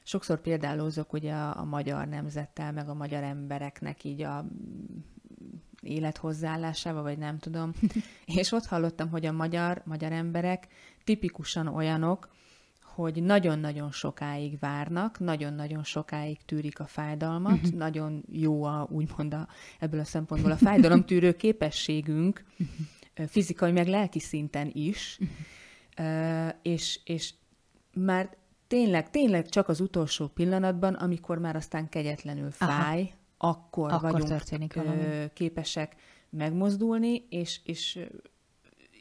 [0.04, 4.46] sokszor példálózok ugye a, a magyar nemzettel, meg a magyar embereknek így a
[5.88, 7.74] élethozzáállásával, vagy nem tudom.
[8.40, 10.68] És ott hallottam, hogy a magyar, magyar emberek
[11.04, 12.30] tipikusan olyanok,
[12.82, 17.72] hogy nagyon-nagyon sokáig várnak, nagyon-nagyon sokáig tűrik a fájdalmat, uh-huh.
[17.72, 19.48] nagyon jó a, úgymond a,
[19.80, 23.28] ebből a szempontból a fájdalomtűrő képességünk, uh-huh.
[23.28, 25.20] fizikai, meg lelki szinten is,
[25.96, 26.54] uh-huh.
[26.62, 27.34] és, és
[27.94, 28.30] már
[28.68, 33.10] tényleg, tényleg csak az utolsó pillanatban, amikor már aztán kegyetlenül fáj, Aha.
[33.38, 35.96] Akkor, Akkor vagyunk történik ö, képesek
[36.30, 38.00] megmozdulni, és, és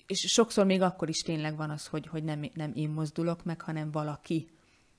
[0.07, 3.61] és sokszor még akkor is tényleg van az, hogy, hogy nem, nem én mozdulok meg,
[3.61, 4.49] hanem valaki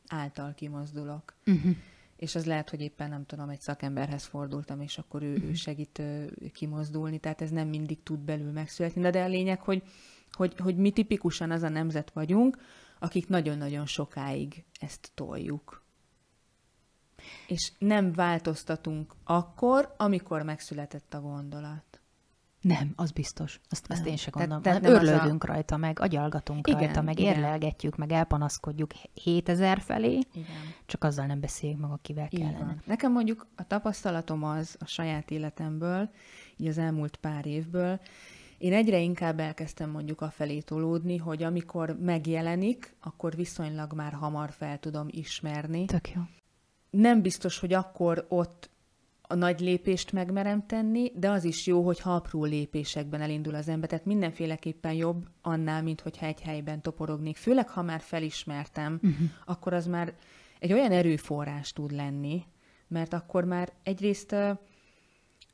[0.08, 1.36] által kimozdulok.
[1.46, 1.76] Uh-huh.
[2.16, 5.50] És az lehet, hogy éppen nem tudom, egy szakemberhez fordultam, és akkor ő, uh-huh.
[5.50, 9.02] ő segít ö, kimozdulni, tehát ez nem mindig tud belül megszületni.
[9.02, 9.84] Na de a lényeg, hogy,
[10.32, 12.58] hogy, hogy mi tipikusan az a nemzet vagyunk,
[13.00, 15.86] akik nagyon-nagyon sokáig ezt toljuk.
[17.48, 22.02] És nem változtatunk akkor, amikor megszületett a gondolat.
[22.62, 23.60] Nem, az biztos.
[23.70, 24.10] Azt, azt Nem.
[24.10, 24.62] én se gondolom.
[24.64, 27.34] nem az örlődünk rajta, meg agyalgatunk Igen, rajta, meg igen.
[27.34, 30.46] érlelgetjük, meg elpanaszkodjuk 7000 felé, Igen.
[30.86, 32.58] csak azzal nem beszéljük meg, akivel Így kellene.
[32.58, 32.82] van.
[32.86, 36.10] Nekem mondjuk a tapasztalatom az a saját életemből,
[36.58, 38.00] így az elmúlt pár évből,
[38.58, 44.52] én egyre inkább elkezdtem mondjuk a felé tolódni, hogy amikor megjelenik, akkor viszonylag már hamar
[44.52, 45.86] fel tudom ismerni.
[45.86, 46.22] Tök jó.
[46.98, 48.70] Nem biztos, hogy akkor ott
[49.22, 53.90] a nagy lépést megmerem tenni, de az is jó, hogyha apró lépésekben elindul az ember.
[53.90, 57.38] Tehát mindenféleképpen jobb annál, mint hogyha egy helyben toporognék.
[57.38, 59.30] Főleg, ha már felismertem, uh-huh.
[59.46, 60.14] akkor az már
[60.60, 62.44] egy olyan erőforrás tud lenni,
[62.88, 64.52] mert akkor már egyrészt ö,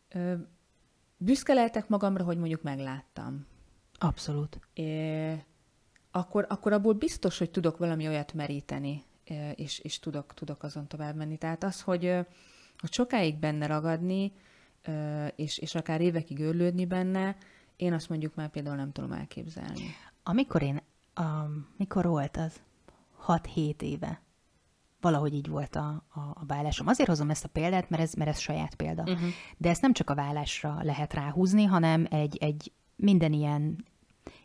[0.09, 0.33] ö,
[1.17, 3.45] büszke lehetek magamra, hogy mondjuk megláttam.
[3.99, 4.59] Abszolút.
[4.73, 5.33] É,
[6.11, 9.03] akkor, akkor abból biztos, hogy tudok valami olyat meríteni,
[9.55, 11.37] és, és tudok, tudok azon tovább menni.
[11.37, 12.03] Tehát az, hogy,
[12.77, 14.31] hogy sokáig benne ragadni,
[15.35, 17.35] és, és akár évekig örlődni benne,
[17.75, 19.95] én azt mondjuk már például nem tudom elképzelni.
[20.23, 20.81] Amikor én,
[21.19, 22.61] um, mikor volt az?
[23.27, 24.21] 6-7 éve.
[25.01, 26.87] Valahogy így volt a, a, a vállásom.
[26.87, 29.01] Azért hozom ezt a példát, mert ez, mert ez saját példa.
[29.01, 29.29] Uh-huh.
[29.57, 33.85] De ezt nem csak a vállásra lehet ráhúzni, hanem egy, egy minden ilyen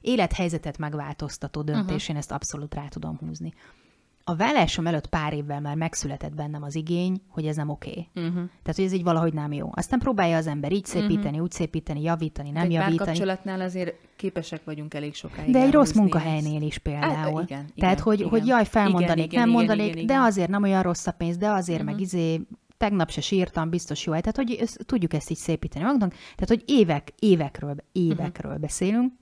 [0.01, 2.11] élethelyzetet megváltoztató döntés, uh-huh.
[2.11, 3.55] én ezt abszolút rá tudom húzni.
[4.29, 7.91] A vállásom előtt pár évvel már megszületett bennem az igény, hogy ez nem oké.
[7.91, 8.25] Okay.
[8.25, 8.35] Uh-huh.
[8.35, 9.71] Tehát, hogy ez így valahogy nem jó.
[9.75, 11.43] Aztán próbálja az ember így szépíteni, uh-huh.
[11.43, 12.97] úgy szépíteni, javítani, nem egy javítani.
[12.97, 17.15] párkapcsolatnál azért képesek vagyunk elég sokáig De egy rossz munkahelynél is például.
[17.15, 18.31] Hát, igen, igen, Tehát, hogy, igen.
[18.31, 20.25] hogy jaj, felmondanék, Igen, igen, nem igen, mondanék, igen, de igen.
[20.25, 21.91] azért nem olyan rossz a pénz, de azért Mhm.
[21.91, 22.41] meg izé,
[22.77, 24.13] tegnap se sírtam, biztos jó.
[24.13, 26.11] Tehát, hogy ezt, tudjuk ezt így szépíteni magunknak.
[26.11, 28.61] Tehát, hogy évek, évekről, évekről Mhm.
[28.61, 29.13] beszélünk.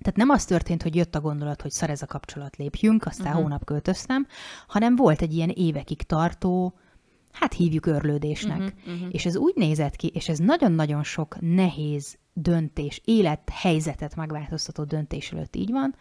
[0.00, 3.26] Tehát nem az történt, hogy jött a gondolat, hogy szar ez a kapcsolat, lépjünk, aztán
[3.26, 3.42] uh-huh.
[3.42, 4.26] hónap költöztem,
[4.66, 6.74] hanem volt egy ilyen évekig tartó,
[7.32, 8.58] hát hívjuk örlődésnek.
[8.58, 9.08] Uh-huh, uh-huh.
[9.10, 15.56] És ez úgy nézett ki, és ez nagyon-nagyon sok nehéz döntés, élethelyzetet megváltoztató döntés előtt
[15.56, 15.94] így van,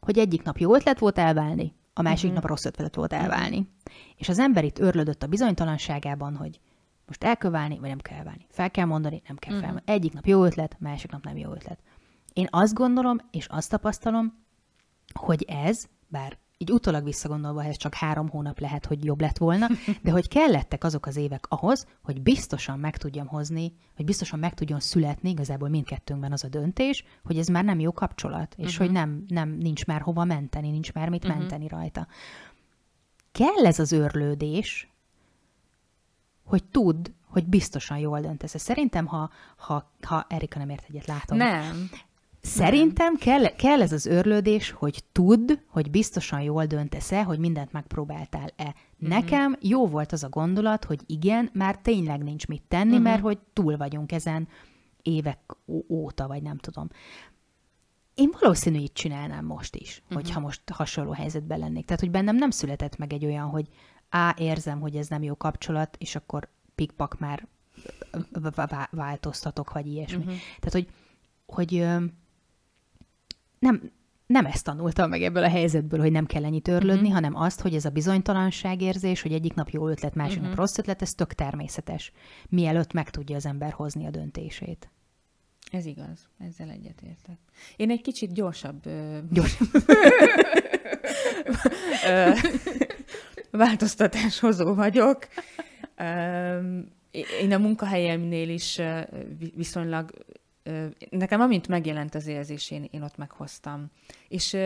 [0.00, 2.40] hogy egyik nap jó ötlet volt elválni, a másik uh-huh.
[2.40, 3.68] nap rossz ötlet volt elválni.
[4.16, 6.60] És az ember itt örlödött a bizonytalanságában, hogy
[7.06, 8.46] most el kell válni, vagy nem kell elválni.
[8.50, 9.66] Fel kell mondani, nem kell uh-huh.
[9.66, 9.98] felmondani.
[9.98, 11.78] Egyik nap jó ötlet, másik nap nem jó ötlet.
[12.34, 14.44] Én azt gondolom, és azt tapasztalom,
[15.12, 19.66] hogy ez, bár így utólag visszagondolva, ez csak három hónap lehet, hogy jobb lett volna,
[20.02, 24.54] de hogy kellettek azok az évek ahhoz, hogy biztosan meg tudjam hozni, hogy biztosan meg
[24.54, 28.78] tudjon születni, igazából mindkettőnkben az a döntés, hogy ez már nem jó kapcsolat, és uh-huh.
[28.78, 31.38] hogy nem, nem nincs már hova menteni, nincs már mit uh-huh.
[31.38, 32.06] menteni rajta.
[33.32, 34.88] Kell ez az őrlődés,
[36.44, 38.60] hogy tudd, hogy biztosan jól döntesz.
[38.60, 41.36] Szerintem, ha, ha, ha Erika nem ért egyet, látom.
[41.36, 41.90] Nem.
[42.46, 48.64] Szerintem kell, kell ez az örlődés, hogy tudd, hogy biztosan jól döntesz-e, hogy mindent megpróbáltál-e.
[48.66, 49.08] Uh-huh.
[49.08, 53.02] Nekem jó volt az a gondolat, hogy igen, már tényleg nincs mit tenni, uh-huh.
[53.04, 54.48] mert hogy túl vagyunk ezen
[55.02, 55.38] évek
[55.88, 56.88] óta, vagy nem tudom.
[58.14, 60.22] Én valószínű így csinálnám most is, uh-huh.
[60.22, 61.84] hogyha most hasonló helyzetben lennék.
[61.84, 63.68] Tehát, hogy bennem nem született meg egy olyan, hogy
[64.08, 67.46] á, érzem, hogy ez nem jó kapcsolat, és akkor pikpak már
[68.90, 70.16] változtatok, vagy ilyesmi.
[70.16, 70.34] Uh-huh.
[70.60, 70.88] Tehát, hogy,
[71.46, 71.86] hogy
[73.64, 73.92] nem,
[74.26, 77.14] nem ezt tanultam meg ebből a helyzetből, hogy nem kell ennyit örlődni, uh-huh.
[77.14, 80.48] hanem azt, hogy ez a bizonytalanságérzés, hogy egyik nap jó ötlet, másik uh-huh.
[80.48, 82.12] nap rossz ötlet, ez tök természetes.
[82.48, 84.90] Mielőtt meg tudja az ember hozni a döntését.
[85.70, 87.38] Ez igaz, ezzel egyetértek.
[87.76, 89.60] Én egy kicsit gyorsabb ö, Gyors.
[92.06, 92.30] ö,
[93.50, 95.28] változtatáshozó vagyok.
[95.96, 96.78] Ö,
[97.40, 98.80] Én a munkahelyemnél is
[99.54, 100.10] viszonylag,
[101.10, 103.90] nekem amint megjelent az érzés, én, én ott meghoztam.
[104.28, 104.56] És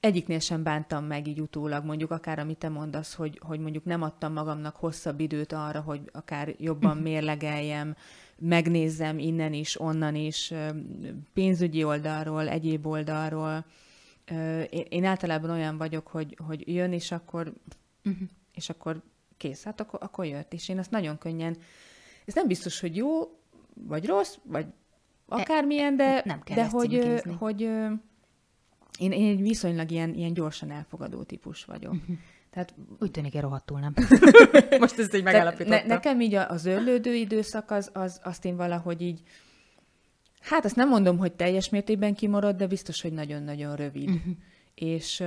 [0.00, 4.02] egyiknél sem bántam meg így utólag, mondjuk akár amit te mondasz, hogy, hogy mondjuk nem
[4.02, 7.96] adtam magamnak hosszabb időt arra, hogy akár jobban mérlegeljem,
[8.38, 10.52] megnézzem innen is, onnan is,
[11.32, 13.64] pénzügyi oldalról, egyéb oldalról.
[14.88, 17.52] Én általában olyan vagyok, hogy, hogy jön, és akkor,
[18.06, 18.28] Uh-huh.
[18.54, 19.02] és akkor
[19.36, 20.52] kész, hát akkor, akkor jött.
[20.52, 21.56] És én azt nagyon könnyen,
[22.24, 23.38] ez nem biztos, hogy jó,
[23.74, 24.66] vagy rossz, vagy
[25.26, 27.32] akármilyen, de, nem kell de hogy, címkézni.
[27.32, 27.60] hogy
[28.98, 31.92] én, én egy viszonylag ilyen, ilyen gyorsan elfogadó típus vagyok.
[31.92, 32.12] Mhm.
[32.50, 33.94] Tehát Úgy tűnik, én rohadtul nem.
[34.80, 35.86] most ezt így megállapítottam.
[35.86, 39.22] Ne, nekem így a- az örlődő időszak, az, az, azt én valahogy így,
[40.40, 44.08] hát azt nem mondom, hogy teljes mértékben kimarad, de biztos, hogy nagyon-nagyon rövid.
[44.08, 44.32] Uh-huh.
[44.74, 45.22] És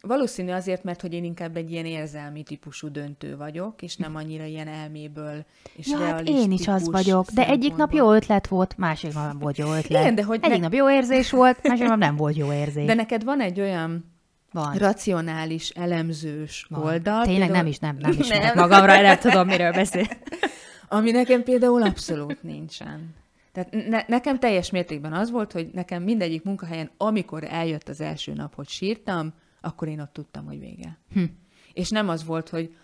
[0.00, 4.44] valószínű azért, mert hogy én inkább egy ilyen érzelmi típusú döntő vagyok, és nem annyira
[4.44, 5.44] ilyen elméből
[5.76, 9.26] és Ja, hát én is az vagyok, de egyik nap jó ötlet volt, másik nap
[9.26, 10.02] nem volt jó ötlet.
[10.02, 12.84] Igen, de hogy egyik ne- nap jó érzés volt, másik nap nem volt jó érzés.
[12.86, 14.04] De neked van egy olyan
[14.52, 14.74] Van.
[14.74, 16.82] racionális, elemzős Van.
[16.82, 17.24] oldal.
[17.24, 18.68] Tényleg például- nem is, nem, nem ismerek Nem.
[18.68, 20.06] magamra, nem tudom, miről beszél.
[20.88, 23.14] Ami nekem például abszolút nincsen.
[23.52, 28.32] Tehát ne, nekem teljes mértékben az volt, hogy nekem mindegyik munkahelyen, amikor eljött az első
[28.32, 29.32] nap, hogy sírtam,
[29.66, 30.98] akkor én ott tudtam, hogy vége.
[31.12, 31.24] Hm.
[31.72, 32.76] És nem az volt, hogy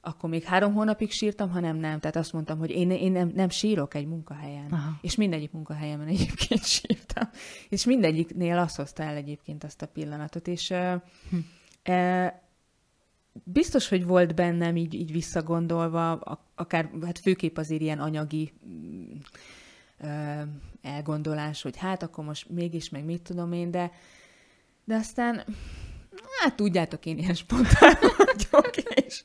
[0.00, 2.00] akkor még három hónapig sírtam, hanem nem.
[2.00, 4.66] Tehát azt mondtam, hogy én, én nem, nem sírok egy munkahelyen.
[4.70, 4.98] Aha.
[5.00, 7.28] És mindegyik munkahelyemen egyébként sírtam.
[7.68, 10.48] És mindegyiknél azt hozta el egyébként azt a pillanatot.
[10.48, 10.68] És
[11.30, 11.36] Hm.
[11.88, 12.32] uh,
[13.44, 16.12] biztos, hogy volt bennem így, így visszagondolva,
[16.54, 18.52] akár hát főképp azért ilyen anyagi
[20.00, 20.42] ö,
[20.82, 23.92] elgondolás, hogy hát akkor most mégis, meg mit tudom én, de,
[24.84, 25.44] de aztán
[26.40, 29.24] hát tudjátok, én ilyen spontán vagyok, és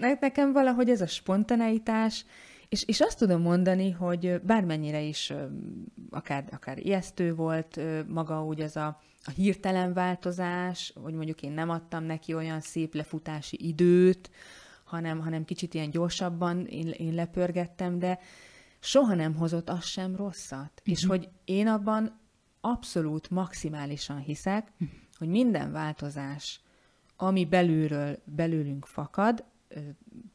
[0.00, 2.24] ne- nekem valahogy ez a spontaneitás,
[2.68, 5.32] és, és azt tudom mondani, hogy bármennyire is
[6.10, 11.70] akár, akár ijesztő volt maga úgy az a, a hirtelen változás, hogy mondjuk én nem
[11.70, 14.30] adtam neki olyan szép lefutási időt,
[14.84, 18.18] hanem, hanem kicsit ilyen gyorsabban én, én lepörgettem, de
[18.80, 20.60] soha nem hozott az sem rosszat.
[20.60, 20.92] Uh-huh.
[20.94, 22.20] És hogy én abban
[22.60, 24.98] abszolút maximálisan hiszek, uh-huh.
[25.18, 26.60] Hogy minden változás,
[27.16, 29.44] ami belülről, belőlünk fakad,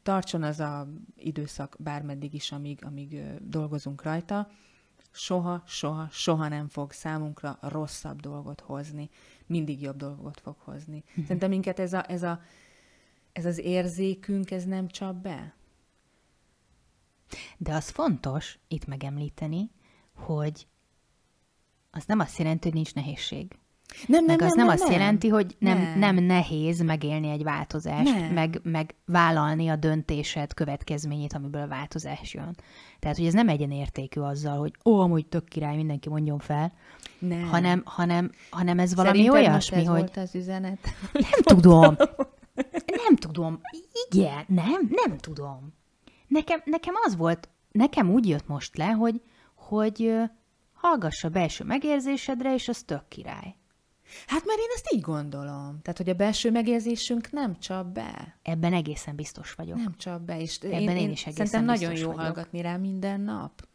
[0.02, 4.48] tartson az a időszak bármeddig is, amíg, amíg dolgozunk rajta,
[5.10, 9.10] soha, soha, soha nem fog számunkra rosszabb dolgot hozni.
[9.46, 11.04] Mindig jobb dolgot fog hozni.
[11.22, 12.40] Szerintem minket ez, a, ez, a,
[13.32, 15.54] ez az érzékünk, ez nem csap be.
[17.58, 19.70] De az fontos itt megemlíteni,
[20.14, 20.66] hogy
[21.90, 23.58] az nem azt jelenti, hogy nincs nehézség.
[24.06, 25.98] Nem, Meg az nem, azt jelenti, hogy nem, Nem.
[25.98, 26.24] nem.
[26.24, 28.32] nehéz megélni egy változást, Nem.
[28.32, 32.56] meg, meg vállalni a döntésed következményét, amiből a változás jön.
[32.98, 36.72] Tehát, hogy ez nem egyenértékű azzal, hogy ó, amúgy tök király, mindenki mondjon fel,
[37.18, 37.42] nem.
[37.42, 40.78] hanem, hanem, hanem ez valami Szerinted most olyasmi, ez hogy volt az üzenet?
[41.12, 41.96] nem tudom,
[43.06, 43.60] nem tudom,
[44.10, 45.74] igen, nem, nem tudom.
[46.26, 49.20] Nekem, nekem az volt, nekem úgy jött most le, hogy,
[49.54, 50.14] hogy
[50.72, 53.54] hallgass a belső megérzésedre, és az tök király.
[54.26, 55.78] Hát mert én ezt így gondolom.
[55.82, 58.38] Tehát, hogy a belső megérzésünk nem csap be.
[58.42, 59.76] Ebben egészen biztos vagyok.
[59.76, 60.40] Nem csap be.
[60.40, 62.20] És Ebben én is egészen Szerintem nagyon jó vagyok.
[62.20, 63.68] hallgatni rá minden nap.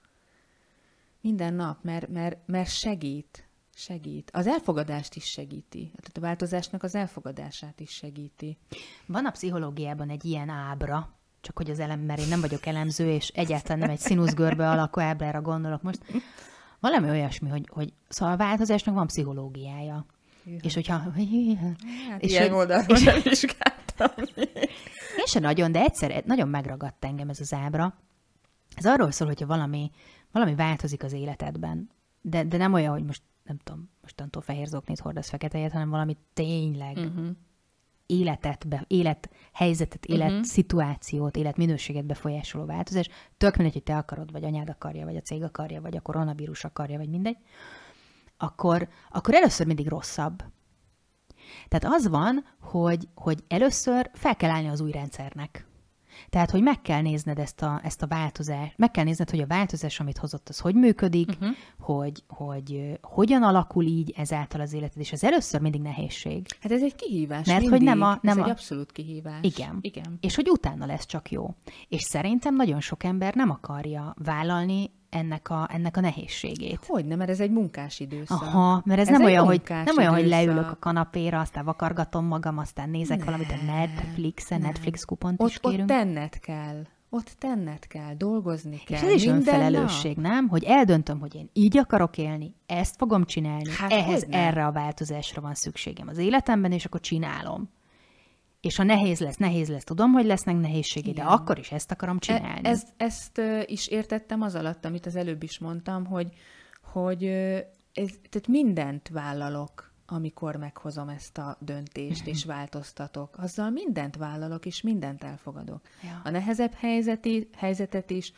[1.22, 3.48] Minden nap, mert, mert, mert segít.
[3.76, 4.32] Segít.
[4.34, 5.92] Az elfogadást is segíti.
[5.96, 8.58] Tehát a változásnak az elfogadását is segíti.
[9.06, 13.10] Van a pszichológiában egy ilyen ábra, csak hogy az elem, mert én nem vagyok elemző,
[13.12, 16.00] és egyáltalán nem egy színuszgörbe alakú ábrára gondolok most.
[16.80, 20.06] Valami olyasmi, hogy, hogy szóval a változásnak van pszichológiája.
[20.62, 20.94] És hogyha...
[22.10, 24.26] Hát És ilyen hogy- oldalról nem vizsgáltam.
[25.18, 27.94] Én se nagyon, de egyszer nagyon megragadt engem ez az ábra.
[28.76, 29.92] Ez arról szól, hogyha valami,
[30.32, 31.90] valami változik az életedben,
[32.22, 36.18] de, de nem olyan, hogy most nem tudom, mostantól fehér zoknit hordasz feketejet, hanem valami
[36.34, 37.28] tényleg Uh-huh.
[38.06, 43.08] életet, be, élethelyzetet, életszituációt, életminőséget befolyásoló változás.
[43.38, 46.64] Tök mindegy, hogy te akarod, vagy anyád akarja, vagy a cég akarja, vagy a koronavírus
[46.64, 47.38] akarja, vagy mindegy.
[48.38, 50.44] Akkor, akkor először mindig rosszabb.
[51.68, 55.68] Tehát az van, hogy, hogy először fel kell állni az új rendszernek.
[56.30, 59.48] Tehát, hogy meg kell nézned ezt a, ezt a változást, meg kell nézned, hogy a
[59.48, 61.50] változás, amit hozott, az hogy működik, uh-huh.
[61.80, 66.46] hogy, hogy ö, hogyan alakul így ezáltal az életed, és ez először mindig nehézség.
[66.62, 67.88] Hát ez egy kihívás Mert hogy mindig.
[67.88, 69.40] nem a- nem ez egy a- abszolút kihívás.
[69.42, 69.78] Igen.
[69.82, 70.18] Igen.
[70.22, 71.56] És hogy utána lesz csak jó.
[71.90, 76.86] És szerintem nagyon sok ember nem akarja vállalni ennek a, ennek a nehézségét.
[76.88, 78.42] Hogy nem, mert ez egy munkás időszak.
[78.42, 82.26] Aha, mert ez, Ez nem olyan, hogy, nem olyan, hogy leülök a kanapéra, aztán vakargatom
[82.26, 84.68] magam, aztán nézek Nem, valamit a Netflixen, nem.
[84.70, 85.90] Netflix kupont is Ott, ott kérünk.
[85.90, 86.82] tenned kell.
[87.10, 88.98] Ott tenned kell, dolgozni kell.
[88.98, 90.48] És ez is önfelelősség, nem?
[90.48, 95.42] Hogy eldöntöm, hogy én így akarok élni, ezt fogom csinálni, Hát ehhez erre a változásra
[95.42, 97.70] van szükségem az életemben, és akkor csinálom.
[98.66, 102.14] És ha nehéz lesz, nehéz lesz, tudom, hogy lesznek nehézségei, de akkor is ezt akarom
[102.14, 102.24] nap.
[102.24, 102.68] csinálni.
[102.68, 106.34] E, ezt, ezt is értettem az alatt, amit az előbb is mondtam, hogy,
[106.82, 107.24] hogy
[107.94, 113.38] ez, tehát mindent vállalok, amikor meghozom ezt a döntést, és változtatok.
[113.38, 115.82] Azzal mindent vállalok, és mindent elfogadok.
[116.04, 116.22] Ja.
[116.24, 118.32] A nehezebb helyzeti, helyzetet is,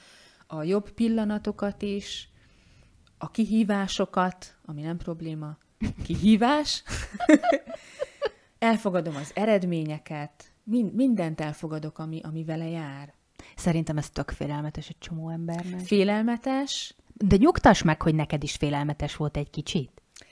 [0.48, 2.30] a jobb pillanatokat is,
[3.18, 5.58] a kihívásokat, ami nem probléma,
[6.04, 6.84] kihívás.
[8.60, 13.14] Elfogadom az eredményeket, mind, mindent elfogadok, ami, ami vele jár.
[13.56, 15.80] Szerintem ez tök félelmetes egy csomó embernek.
[15.80, 19.92] Félelmetes, De nyugtass meg, hogy neked is félelmetes volt egy kicsit.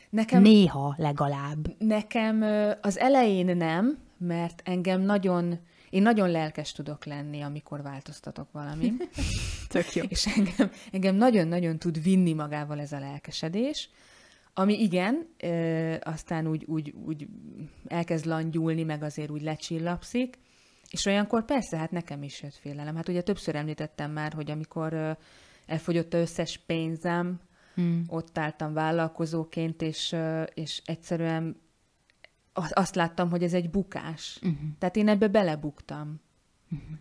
[0.09, 1.75] nekem, Néha legalább.
[1.77, 2.41] nekem
[2.81, 5.59] az elején nem, mert engem nagyon,
[5.89, 8.93] én nagyon lelkes tudok lenni, amikor változtatok valami.
[9.69, 10.03] Tök jó.
[10.07, 13.89] és engem, engem nagyon-nagyon tud vinni magával ez a lelkesedés.
[14.57, 17.27] Ami igen, ö, aztán úgy, úgy, úgy
[17.87, 20.37] elkezd langyulni, meg azért úgy lecsillapszik,
[20.89, 22.95] és olyankor persze, hát nekem is jött félelem.
[22.95, 25.11] Hát ugye többször említettem már, hogy amikor ö,
[25.65, 27.39] elfogyott a összes pénzem,
[27.73, 28.03] hmm.
[28.07, 31.63] ott álltam vállalkozóként, és, ö, és egyszerűen
[32.53, 34.39] azt láttam, hogy ez egy bukás.
[34.41, 34.59] Uh-huh.
[34.79, 36.21] Tehát én ebbe belebuktam.
[36.71, 36.97] Uh-huh.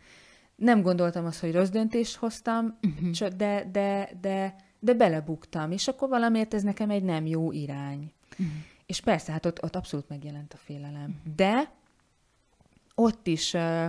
[0.57, 3.29] Nem gondoltam azt, hogy rossz döntést hoztam, uh-huh.
[3.29, 8.13] de, de, de, de belebuktam, és akkor valamiért ez nekem egy nem jó irány.
[8.31, 8.47] Uh-huh.
[8.87, 11.17] És persze, hát ott, ott abszolút megjelent a félelem.
[11.19, 11.35] Uh-huh.
[11.35, 11.73] De
[12.95, 13.85] ott is uh,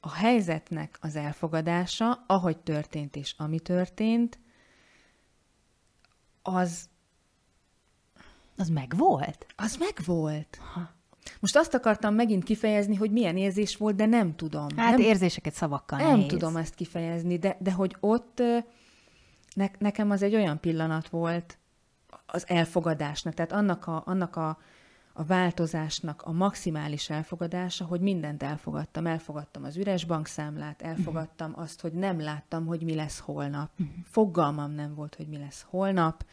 [0.00, 4.38] a helyzetnek az elfogadása, ahogy történt és ami történt,
[6.42, 6.88] az
[8.56, 9.46] az megvolt?
[9.56, 10.58] Az megvolt.
[10.74, 10.90] Ha.
[11.40, 14.66] Most azt akartam megint kifejezni, hogy milyen érzés volt, de nem tudom.
[14.76, 16.26] Hát nem, érzéseket szavakkal Nem nehéz.
[16.26, 18.42] tudom ezt kifejezni, de, de hogy ott
[19.54, 21.58] ne, nekem az egy olyan pillanat volt
[22.26, 24.58] az elfogadásnak, tehát annak a, annak a,
[25.12, 29.06] a változásnak a maximális elfogadása, hogy mindent elfogadtam.
[29.06, 31.64] Elfogadtam az üres bankszámlát, elfogadtam uh-huh.
[31.64, 33.70] azt, hogy nem láttam, hogy mi lesz holnap.
[33.78, 33.96] Uh-huh.
[34.04, 36.24] Fogalmam nem volt, hogy mi lesz holnap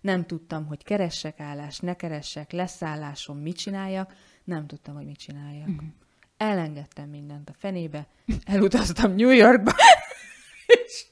[0.00, 4.14] nem tudtam, hogy keressek állást, ne keressek, lesz állásom, mit csináljak,
[4.44, 5.68] nem tudtam, hogy mit csináljak.
[5.68, 5.88] Uh-huh.
[6.36, 8.06] Elengedtem mindent a fenébe,
[8.44, 9.72] elutaztam New Yorkba,
[10.84, 11.06] és,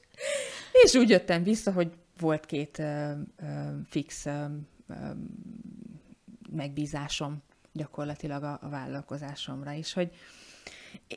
[0.83, 3.11] és úgy jöttem vissza, hogy volt két uh,
[3.41, 3.47] uh,
[3.85, 4.33] fix uh,
[4.87, 4.97] uh,
[6.49, 10.11] megbízásom gyakorlatilag a, a vállalkozásomra is, hogy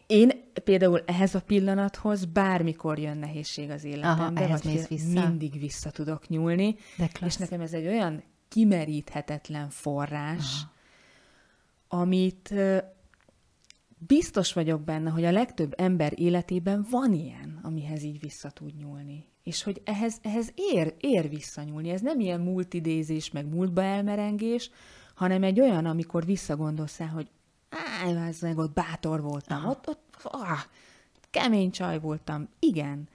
[0.06, 0.30] én
[0.64, 5.28] például ehhez a pillanathoz bármikor jön nehézség az életembe, Aha, vagy vissza.
[5.28, 6.76] mindig vissza tudok nyúlni,
[7.26, 10.64] és nekem ez egy olyan kimeríthetetlen forrás,
[11.88, 12.02] Aha.
[12.02, 12.54] amit
[14.06, 19.28] biztos vagyok benne, hogy a legtöbb ember életében van ilyen, amihez így vissza tud nyúlni.
[19.42, 21.90] És hogy ehhez, ehhez ér, ér visszanyúlni.
[21.90, 24.70] Ez nem ilyen múltidézés, meg múltba elmerengés,
[25.14, 27.30] hanem egy olyan, amikor visszagondolsz el, hogy
[27.70, 30.58] Áj, ez meg ott bátor voltam, ott, ott ah,
[31.30, 33.08] kemény csaj voltam, igen.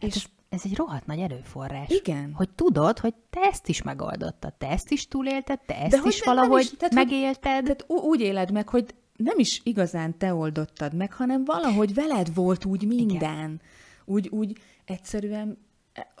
[0.00, 1.88] Hát és ez, ez egy rohadt nagy erőforrás.
[1.88, 2.32] Igen.
[2.32, 6.22] Hogy tudod, hogy te ezt is megoldottad, te ezt is túlélted, te ezt De is
[6.22, 7.62] valahogy is, tehát, megélted.
[7.62, 12.64] Tehát úgy éled meg, hogy nem is igazán te oldottad meg, hanem valahogy veled volt
[12.64, 13.16] úgy minden.
[13.16, 13.60] Igen.
[14.04, 15.58] Úgy, úgy egyszerűen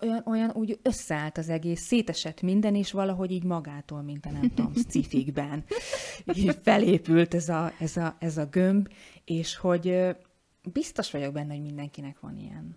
[0.02, 4.52] olyan, olyan úgy összeállt az egész, szétesett minden, és valahogy így magától, mint a nem
[4.54, 5.64] tudom, scifikben.
[6.34, 8.88] Így felépült ez a, ez, a, ez a gömb,
[9.24, 10.16] és hogy
[10.72, 12.76] biztos vagyok benne, hogy mindenkinek van ilyen.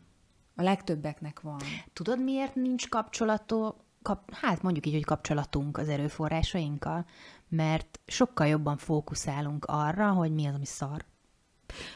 [0.56, 1.60] A legtöbbeknek van.
[1.94, 7.06] Tudod, miért nincs kapcsolató, kap, hát mondjuk így, hogy kapcsolatunk az erőforrásainkkal?
[7.56, 11.06] Mert sokkal jobban fókuszálunk arra, hogy mi az, ami szar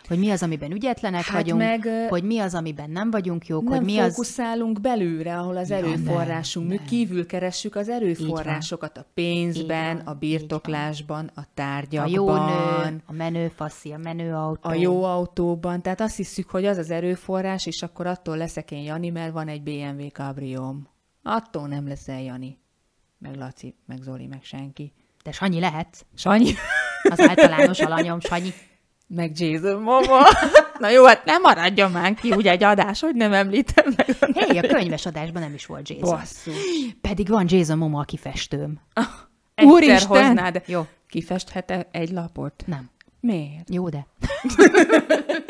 [0.07, 3.63] hogy mi az, amiben ügyetlenek hát vagyunk, meg, hogy mi az, amiben nem vagyunk jók,
[3.63, 4.07] nem hogy mi az...
[4.13, 6.67] fókuszálunk belőle, ahol az erőforrásunk.
[6.67, 12.11] Nem, mi kívül keressük az erőforrásokat a pénzben, van, a birtoklásban, a tárgyakban.
[12.11, 14.69] A jó nő, a menő faszi, a menő autó.
[14.69, 15.81] A jó autóban.
[15.81, 19.47] Tehát azt hiszük, hogy az az erőforrás, és akkor attól leszek én Jani, mert van
[19.47, 20.87] egy BMW kabrióm.
[21.23, 22.57] Attól nem leszel Jani.
[23.17, 24.93] Meg Laci, meg Zoli, meg senki.
[25.27, 26.05] De Sanyi lehet.
[26.15, 26.53] Sanyi?
[27.03, 28.53] Az általános alanyom, Sanyi
[29.07, 30.27] meg Jason Momoa.
[30.79, 34.05] Na jó, hát nem maradjon már ki ugye egy adás, hogy nem említem meg.
[34.33, 36.09] Hé, hey, a könyves adásban nem is volt Jason.
[36.09, 36.55] Basszus.
[37.01, 38.79] Pedig van Jason Momoa kifestőm.
[38.93, 39.05] Ah,
[39.61, 40.07] Úristen!
[40.07, 40.61] hoznád.
[40.65, 40.85] Jó.
[41.07, 42.63] Kifesthet egy lapot?
[42.65, 42.89] Nem.
[43.19, 43.73] Miért?
[43.73, 44.07] Jó, de.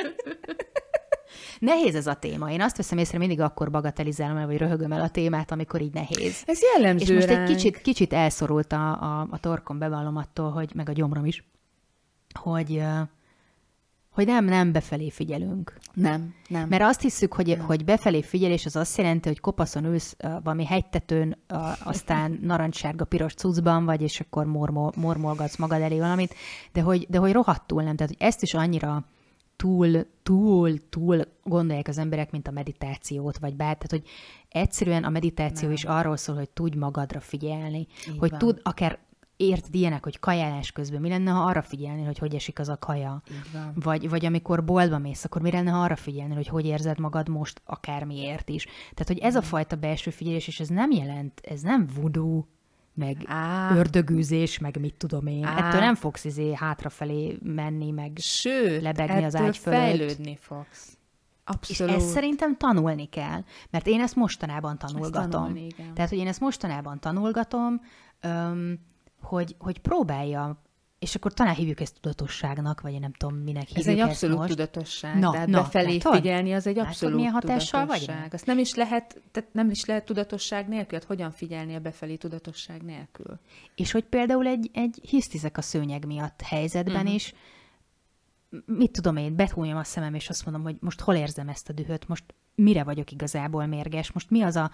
[1.60, 2.52] Nehéz ez a téma.
[2.52, 5.94] Én azt veszem észre, mindig akkor bagatelizálom el, vagy röhögöm el a témát, amikor így
[5.94, 6.44] nehéz.
[6.46, 7.50] Ez jellemző És most ránk.
[7.50, 11.44] egy kicsit, kicsit elszorult a, a, a torkom, bevallom attól, hogy, meg a gyomrom is,
[12.40, 12.84] hogy,
[14.10, 15.78] hogy nem, nem befelé figyelünk.
[15.94, 16.68] Nem, nem.
[16.70, 17.66] Mert azt hiszük, hogy, nem.
[17.66, 23.06] hogy befelé figyelés az azt jelenti, hogy kopaszon ülsz uh, valami hegytetőn, uh, aztán narancssárga
[23.06, 26.36] piros cuccban vagy, és akkor mormol, mormolgatsz magad elé valamit,
[26.74, 27.96] de hogy, de hogy rohadtul nem.
[27.96, 29.06] Tehát, hogy ezt is annyira
[29.58, 34.04] túl, túl, túl gondolják az emberek, mint a meditációt, vagy bár, tehát, hogy
[34.50, 35.74] egyszerűen a meditáció nem.
[35.76, 38.40] is arról szól, hogy tudj magadra figyelni, Így hogy van.
[38.40, 39.00] tud akár
[39.38, 42.78] érted ilyenek, hogy kajálás közben mi lenne, ha arra figyelni, hogy hogy esik az a
[42.78, 43.22] kaja?
[43.74, 47.30] Vagy, vagy amikor boltba mész, akkor mi lenne, ha arra figyelni, hogy hogy érzed magad
[47.30, 48.66] most akármiért is.
[48.66, 52.44] Tehát, hogy ez a fajta belső figyelés, és ez nem jelent, ez nem voodoo,
[52.98, 53.76] meg Á.
[53.76, 55.44] ördögűzés, meg mit tudom én.
[55.46, 55.68] Á.
[55.68, 59.80] Ettől nem fogsz izé hátrafelé menni, meg Sőt, lebegni az ágy fölött.
[59.80, 60.98] fejlődni fogsz.
[61.44, 61.94] Abszolút.
[61.96, 65.22] És ezt szerintem tanulni kell, mert én ezt mostanában tanulgatom.
[65.22, 65.94] Ezt tanulni, igen.
[65.94, 67.82] Tehát, hogy én ezt mostanában tanulgatom,
[68.22, 68.80] öm,
[69.22, 70.62] hogy, hogy próbálja
[71.00, 74.38] és akkor talán hívjuk ezt tudatosságnak, vagy én nem tudom, minek hívjuk Ez egy abszolút
[74.38, 74.50] most.
[74.50, 75.20] tudatosság.
[75.20, 76.16] Na, tehát na, befelé látod?
[76.16, 78.30] figyelni az egy Látod, abszolút milyen hatással vagy tudatosság.
[78.30, 78.34] rá?
[78.34, 80.98] Azt nem is lehet, tehát nem is lehet tudatosság nélkül.
[80.98, 83.40] Hát hogyan figyelni a befelé tudatosság nélkül?
[83.76, 87.14] És hogy például egy, egy hisztizek a szőnyeg miatt helyzetben uh-huh.
[87.14, 87.34] is,
[88.66, 91.74] mit tudom én, betúljam a szemem, és azt mondom, hogy most hol érzem ezt a
[91.74, 92.24] dühöt, most
[92.56, 94.72] mire vagyok igazából mérges, most mi az a...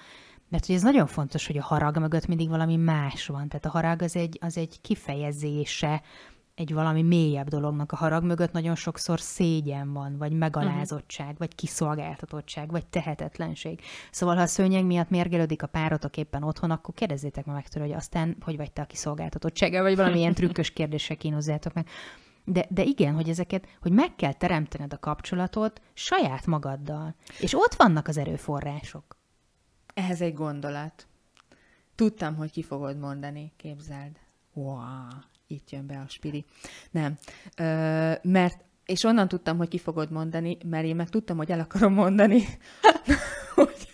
[0.49, 3.47] Mert hogy ez nagyon fontos, hogy a harag mögött mindig valami más van.
[3.47, 6.01] Tehát a harag az egy, az egy kifejezése
[6.55, 7.91] egy valami mélyebb dolognak.
[7.91, 11.39] A harag mögött nagyon sokszor szégyen van, vagy megalázottság, uh-huh.
[11.39, 13.81] vagy kiszolgáltatottság, vagy tehetetlenség.
[14.11, 17.95] Szóval, ha a szőnyeg miatt mérgelődik a párotok éppen otthon, akkor kérdezzétek meg tőle, hogy
[17.95, 21.87] aztán hogy vagy te a kiszolgáltatottsággal, vagy valamilyen trükkös kérdéssel kínozzátok meg.
[22.45, 27.15] De, de igen, hogy ezeket, hogy meg kell teremtened a kapcsolatot saját magaddal.
[27.39, 29.17] És ott vannak az erőforrások.
[29.93, 31.07] Ehhez egy gondolat.
[31.95, 34.19] Tudtam, hogy ki fogod mondani, képzeld.
[34.53, 35.07] Wow,
[35.47, 36.45] itt jön be a spiri.
[36.91, 37.17] Nem,
[37.57, 41.59] Ö, mert, és onnan tudtam, hogy ki fogod mondani, mert én meg tudtam, hogy el
[41.59, 42.43] akarom mondani,
[43.55, 43.87] hogy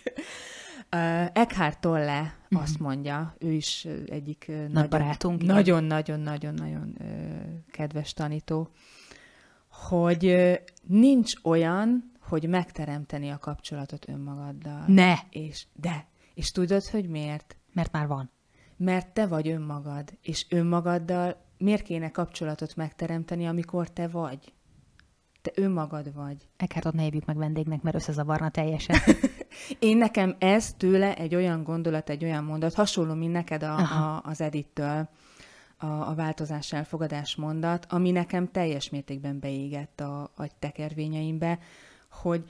[1.32, 6.98] Eckhart Tolle azt mondja, ő is egyik ö, nagyon- barátunk, nagyon-nagyon-nagyon-nagyon
[7.70, 8.68] kedves tanító,
[9.68, 10.50] hogy
[10.82, 14.84] nincs olyan, hogy megteremteni a kapcsolatot önmagaddal.
[14.86, 15.14] Ne!
[15.30, 17.56] És de, és tudod, hogy miért?
[17.72, 18.30] Mert már van.
[18.76, 24.52] Mert te vagy önmagad, és önmagaddal miért kéne kapcsolatot megteremteni, amikor te vagy?
[25.42, 26.48] Te önmagad vagy.
[26.56, 28.96] Eckhartot ne hívjuk meg vendégnek, mert összezavarna teljesen.
[29.78, 34.22] Én nekem ez tőle egy olyan gondolat, egy olyan mondat, hasonló, mint neked a, a,
[34.24, 35.08] az Edittől,
[35.76, 41.58] a, a változás elfogadás mondat, ami nekem teljes mértékben beégett a, a tekervényeimbe,
[42.10, 42.44] hogy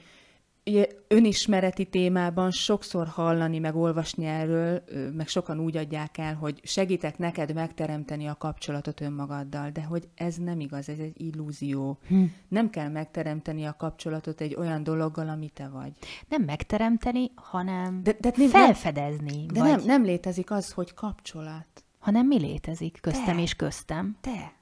[1.07, 7.53] önismereti témában sokszor hallani, meg olvasni erről, meg sokan úgy adják el, hogy segítek neked
[7.53, 11.97] megteremteni a kapcsolatot önmagaddal, de hogy ez nem igaz, ez egy illúzió.
[12.07, 12.23] Hm.
[12.47, 15.91] Nem kell megteremteni a kapcsolatot egy olyan dologgal, ami te vagy.
[16.29, 19.45] Nem megteremteni, hanem De- de, de de nem- felfedezni.
[19.45, 21.65] De vagy, nem, nem létezik az, hogy kapcsolat.
[21.99, 23.41] Hanem mi létezik köztem Te.
[23.41, 24.17] és köztem.
[24.21, 24.53] Te.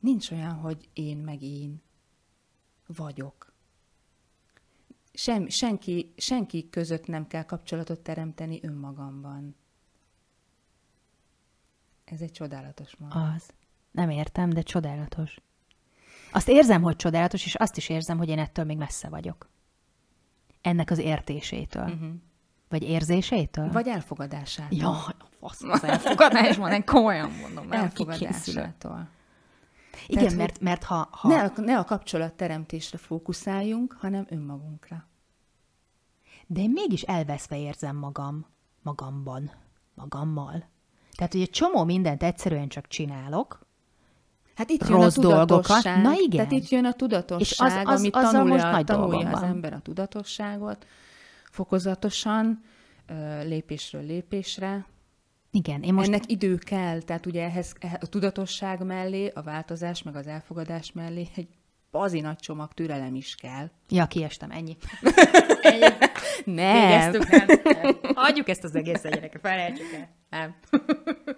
[0.00, 1.82] Nincs olyan, hogy én meg én
[2.96, 3.43] vagyok.
[5.16, 9.56] Sem, senki, senki között nem kell kapcsolatot teremteni önmagamban.
[12.04, 13.34] Ez egy csodálatos mondat.
[13.34, 13.50] Az.
[13.90, 15.36] Nem értem, de csodálatos.
[16.32, 19.48] Azt érzem, hogy csodálatos, és azt is érzem, hogy én ettől még messze vagyok.
[20.60, 21.84] Ennek az értésétől.
[21.84, 22.10] Uh-huh.
[22.68, 23.70] Vagy érzésétől?
[23.70, 24.78] Vagy elfogadásától.
[24.78, 27.72] Jaj, fasz az elfogadás van, komolyan mondom.
[27.72, 29.08] elfogadásától.
[30.06, 35.08] Igen, Tehát, mert, mert ha, ha Ne, a, ne a kapcsolatteremtésre fókuszáljunk, hanem önmagunkra.
[36.46, 38.46] de én mégis elveszve érzem magam,
[38.82, 39.50] magamban,
[39.94, 40.68] magammal.
[41.16, 43.62] Tehát, hogy egy csomó mindent egyszerűen csak csinálok,
[44.56, 45.46] Hát itt jön Rossz a dolgokat.
[45.46, 46.02] tudatosság.
[46.02, 46.30] Na igen.
[46.30, 49.42] Tehát itt jön a tudatosság, És az- az- ami azzal tanulja, most nagy tanulja az
[49.42, 50.86] ember a tudatosságot
[51.50, 52.62] fokozatosan,
[53.42, 54.86] lépésről lépésre.
[55.54, 56.08] Igen, én most.
[56.08, 60.92] Ennek idő kell, tehát ugye ehhez ehhez a tudatosság mellé, a változás meg az elfogadás
[60.92, 61.48] mellé egy
[61.98, 63.70] bazi nagy csomag türelem is kell.
[63.88, 64.76] Ja, kiestem, ennyi.
[66.44, 67.10] Nem!
[67.10, 67.60] Végeztük, nem.
[67.82, 68.14] nem.
[68.14, 70.08] Hagyjuk ezt az egész gyerekek, felejtsük el.
[70.30, 70.54] Nem.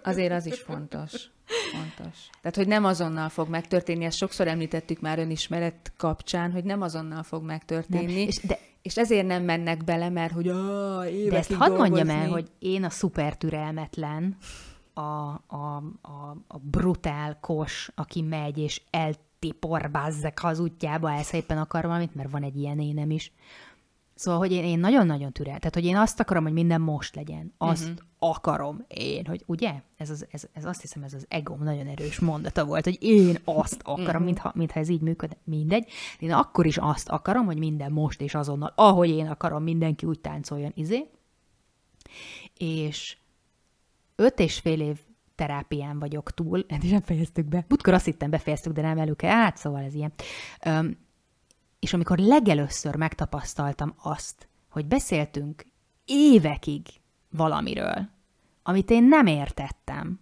[0.03, 1.29] Azért az is fontos.
[1.71, 2.17] Fontos.
[2.41, 7.23] Tehát, hogy nem azonnal fog megtörténni, ezt sokszor említettük már önismeret kapcsán, hogy nem azonnal
[7.23, 8.13] fog megtörténni.
[8.13, 8.27] Nem.
[8.27, 12.29] És de, És ezért nem mennek bele, mert hogy évekig de ezt hadd mondjam el,
[12.29, 14.37] hogy én a szuper türelmetlen,
[14.93, 18.81] a, a, a, a brutál kos, aki megy és
[19.39, 23.31] eltiporbázzek az útjába, el szépen akar valamit, mert van egy ilyen énem is.
[24.15, 25.57] Szóval, hogy én, én nagyon-nagyon türel.
[25.57, 27.53] Tehát, hogy én azt akarom, hogy minden most legyen.
[27.57, 27.97] Azt uh-huh.
[28.19, 29.81] akarom én, hogy ugye?
[29.97, 33.37] Ez, az, ez, ez azt hiszem, ez az egóm nagyon erős mondata volt, hogy én
[33.43, 34.23] azt akarom, uh-huh.
[34.23, 35.37] mintha, mintha ez így működne.
[35.43, 35.89] Mindegy.
[36.19, 40.19] Én akkor is azt akarom, hogy minden most és azonnal, ahogy én akarom, mindenki úgy
[40.19, 41.09] táncoljon, izé.
[42.57, 43.17] És
[44.15, 44.97] öt és fél év
[45.37, 47.65] terápián vagyok túl, eddig nem fejeztük be.
[47.67, 50.13] Butkor azt hittem befejeztük, de nem előke, át, szóval ez ilyen.
[50.65, 50.97] Öm,
[51.79, 55.65] és amikor legelőször megtapasztaltam azt, hogy beszéltünk
[56.05, 56.81] évekig
[57.29, 58.09] valamiről,
[58.63, 60.19] amit én nem értettem,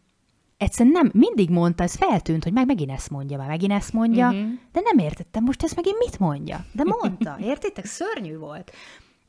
[0.57, 4.28] egyszerűen nem, mindig mondta, ez feltűnt, hogy meg megint ezt mondja, már megint ezt mondja,
[4.28, 4.49] uh-huh.
[4.72, 6.66] de nem értettem, most ezt megint mit mondja?
[6.72, 7.86] De mondta, értitek?
[7.86, 8.72] Szörnyű volt.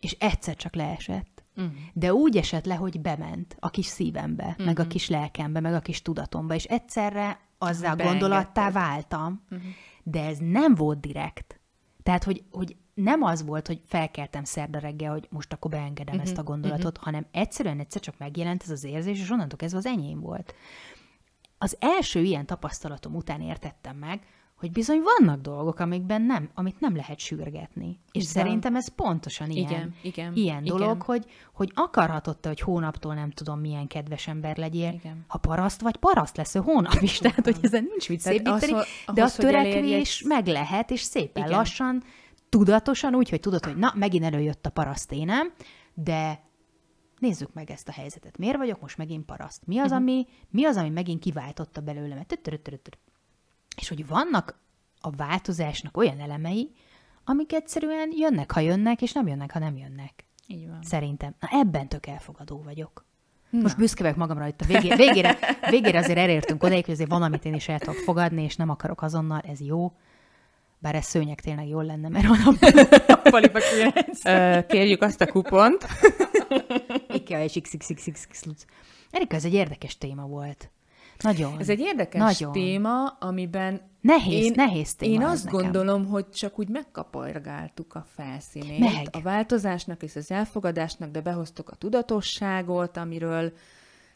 [0.01, 1.36] És egyszer csak leesett.
[1.57, 1.73] Uh-huh.
[1.93, 4.67] De úgy esett le, hogy bement a kis szívembe, uh-huh.
[4.67, 8.13] meg a kis lelkembe, meg a kis tudatomba, és egyszerre azzal Beengedted.
[8.13, 9.69] gondolattá váltam, uh-huh.
[10.03, 11.61] de ez nem volt direkt.
[12.03, 16.31] Tehát, hogy, hogy nem az volt, hogy felkeltem szerda reggel, hogy most akkor beengedem uh-huh.
[16.31, 17.05] ezt a gondolatot, uh-huh.
[17.05, 20.55] hanem egyszerűen egyszer csak megjelent ez az érzés, és onnantól kezdve az enyém volt.
[21.59, 24.23] az első ilyen tapasztalatom után értettem meg,
[24.59, 27.99] hogy bizony vannak dolgok, amikben nem, amit nem lehet sürgetni.
[28.13, 28.43] És van.
[28.43, 30.77] szerintem ez pontosan ilyen, Igen, igen, ilyen igen.
[30.77, 34.93] dolog, hogy, hogy akarhatod te, hogy hónaptól nem tudom milyen kedves ember legyél.
[34.93, 35.25] Igen.
[35.29, 37.19] Ha paraszt vagy, paraszt lesz ő hónap is.
[37.27, 41.45] Tehát, hogy ezen nincs mit szépíteni, ahhoz, de a törekvés egy- meg lehet, és szépen
[41.45, 41.57] Igen.
[41.57, 42.03] lassan,
[42.49, 45.53] tudatosan, úgy, hogy tudod, hogy na, megint előjött a paraszt énem,
[45.95, 46.45] de
[47.19, 48.39] nézzük meg ezt a helyzetet.
[48.39, 49.67] Miért vagyok most megint paraszt?
[49.67, 50.01] Mi az, Mhm.
[50.01, 52.19] ami, mi az, ami megint kiváltotta belőlem?
[53.77, 54.59] És hogy vannak
[55.01, 56.71] a változásnak olyan elemei,
[57.25, 60.25] amik egyszerűen jönnek, ha jönnek, és nem jönnek, ha nem jönnek.
[60.47, 60.83] Így van.
[60.83, 61.35] Szerintem.
[61.41, 63.05] Na ebben tök elfogadó vagyok.
[63.51, 63.61] Na.
[63.61, 65.39] Most büszke vagyok magamra, itt a végére, végére,
[65.71, 68.71] végére azért elértünk odaig, hogy azért van, amit én is el tudok fogadni, és nem
[68.71, 69.93] akarok azonnal, ez jó.
[70.79, 72.57] Bár ez szőnyeg tényleg jól lenne, mert van
[74.23, 75.87] a Kérjük azt a kupont.
[77.15, 78.65] Ikea és XXXX luc.
[79.11, 80.71] Erika, ez egy érdekes téma volt.
[81.21, 81.59] Nagyon.
[81.59, 82.53] Ez egy érdekes Nagyon.
[82.53, 85.61] téma, amiben Nehéz, én, nehéz téma Én azt nekem.
[85.61, 88.79] gondolom, hogy csak úgy megkapargáltuk a felszínét.
[88.79, 89.09] Meg.
[89.11, 93.53] A változásnak és az elfogadásnak, de behoztuk a tudatosságot, amiről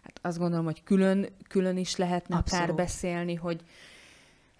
[0.02, 2.64] hát azt gondolom, hogy külön, külön is lehetne Abszolút.
[2.64, 3.60] akár beszélni, hogy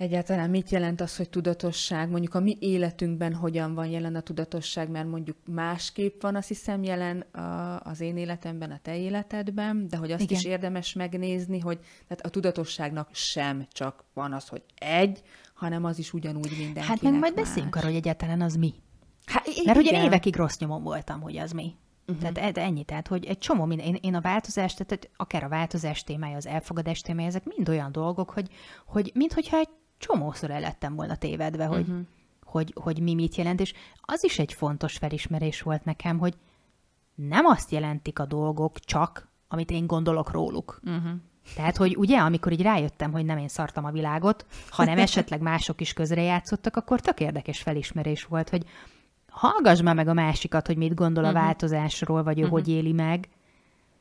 [0.01, 4.91] egyáltalán mit jelent az, hogy tudatosság, mondjuk a mi életünkben hogyan van jelen a tudatosság,
[4.91, 9.97] mert mondjuk másképp van azt hiszem jelen a, az én életemben, a te életedben, de
[9.97, 10.39] hogy azt Igen.
[10.39, 15.23] is érdemes megnézni, hogy tehát a tudatosságnak sem csak van az, hogy egy,
[15.55, 17.45] hanem az is ugyanúgy mindenkinek Hát meg majd más.
[17.45, 18.75] beszéljünk arról, hogy egyáltalán az mi.
[19.25, 20.05] Hát, i- Mert ugye igen.
[20.05, 21.75] évekig rossz nyomon voltam, hogy az mi.
[22.07, 22.33] Uh-huh.
[22.33, 25.49] Tehát e- ennyi, tehát hogy egy csomó minden, én, én a változás, tehát akár a
[25.49, 28.49] változás témája, az elfogadás témája, ezek mind olyan dolgok, hogy,
[28.87, 29.69] hogy minthogyha egy
[30.01, 32.07] csomószor el lettem volna tévedve, hogy, uh-huh.
[32.45, 36.35] hogy, hogy mi mit jelent, és az is egy fontos felismerés volt nekem, hogy
[37.15, 40.81] nem azt jelentik a dolgok csak, amit én gondolok róluk.
[40.85, 41.11] Uh-huh.
[41.55, 45.81] Tehát, hogy ugye, amikor így rájöttem, hogy nem én szartam a világot, hanem esetleg mások
[45.81, 48.65] is közrejátszottak, akkor tök érdekes felismerés volt, hogy
[49.29, 53.29] hallgass már meg a másikat, hogy mit gondol a változásról, vagy ő hogy éli meg.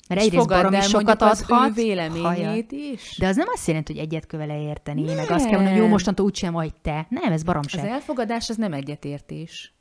[0.10, 1.74] Mert És egyrészt baromi sokat adhat.
[1.74, 3.16] véleményét is.
[3.20, 5.26] De az nem azt jelenti, hogy egyet kell vele érteni, meg Nem.
[5.30, 7.06] azt kell mondani, hogy jó, mostantól úgysem vagy te.
[7.10, 7.84] Nem, ez baromság.
[7.86, 9.74] Az elfogadás az nem egyetértés.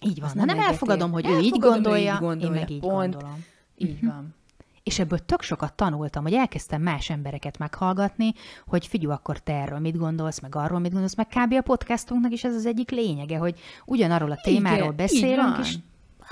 [0.00, 0.28] Így van.
[0.28, 1.42] az nem nem elfogadom, hogy egyetért.
[1.42, 2.54] ő így Elfogadom, ő gondolja, így gondolja.
[2.54, 2.94] én meg így Pont.
[3.12, 3.44] gondolom.
[3.76, 4.34] Így van.
[4.82, 8.32] És ebből tök sokat tanultam, hogy elkezdtem más embereket meghallgatni,
[8.66, 11.52] hogy figyelj, akkor te erről mit gondolsz, meg arról mit gondolsz, meg kb.
[11.52, 15.74] a podcastunknak is ez az egyik lényege, hogy ugyanarról a témáról így beszélünk, és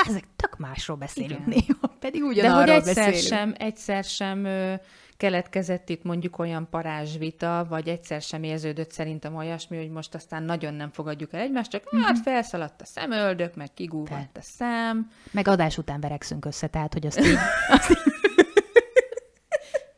[0.07, 1.49] ezek tök másról beszélünk Igen.
[1.67, 3.23] néha, pedig De ugyanarról hogy egyszer beszélünk.
[3.27, 4.75] sem, egyszer sem ö,
[5.17, 10.75] keletkezett itt mondjuk olyan parázsvita, vagy egyszer sem érződött szerintem olyasmi, hogy most aztán nagyon
[10.75, 15.11] nem fogadjuk el egymást, csak hát felszaladt a szemöldök, meg kigúvadt a szem.
[15.31, 17.37] Meg adás után verekszünk össze, tehát, hogy azt így...
[17.69, 17.99] Azt így,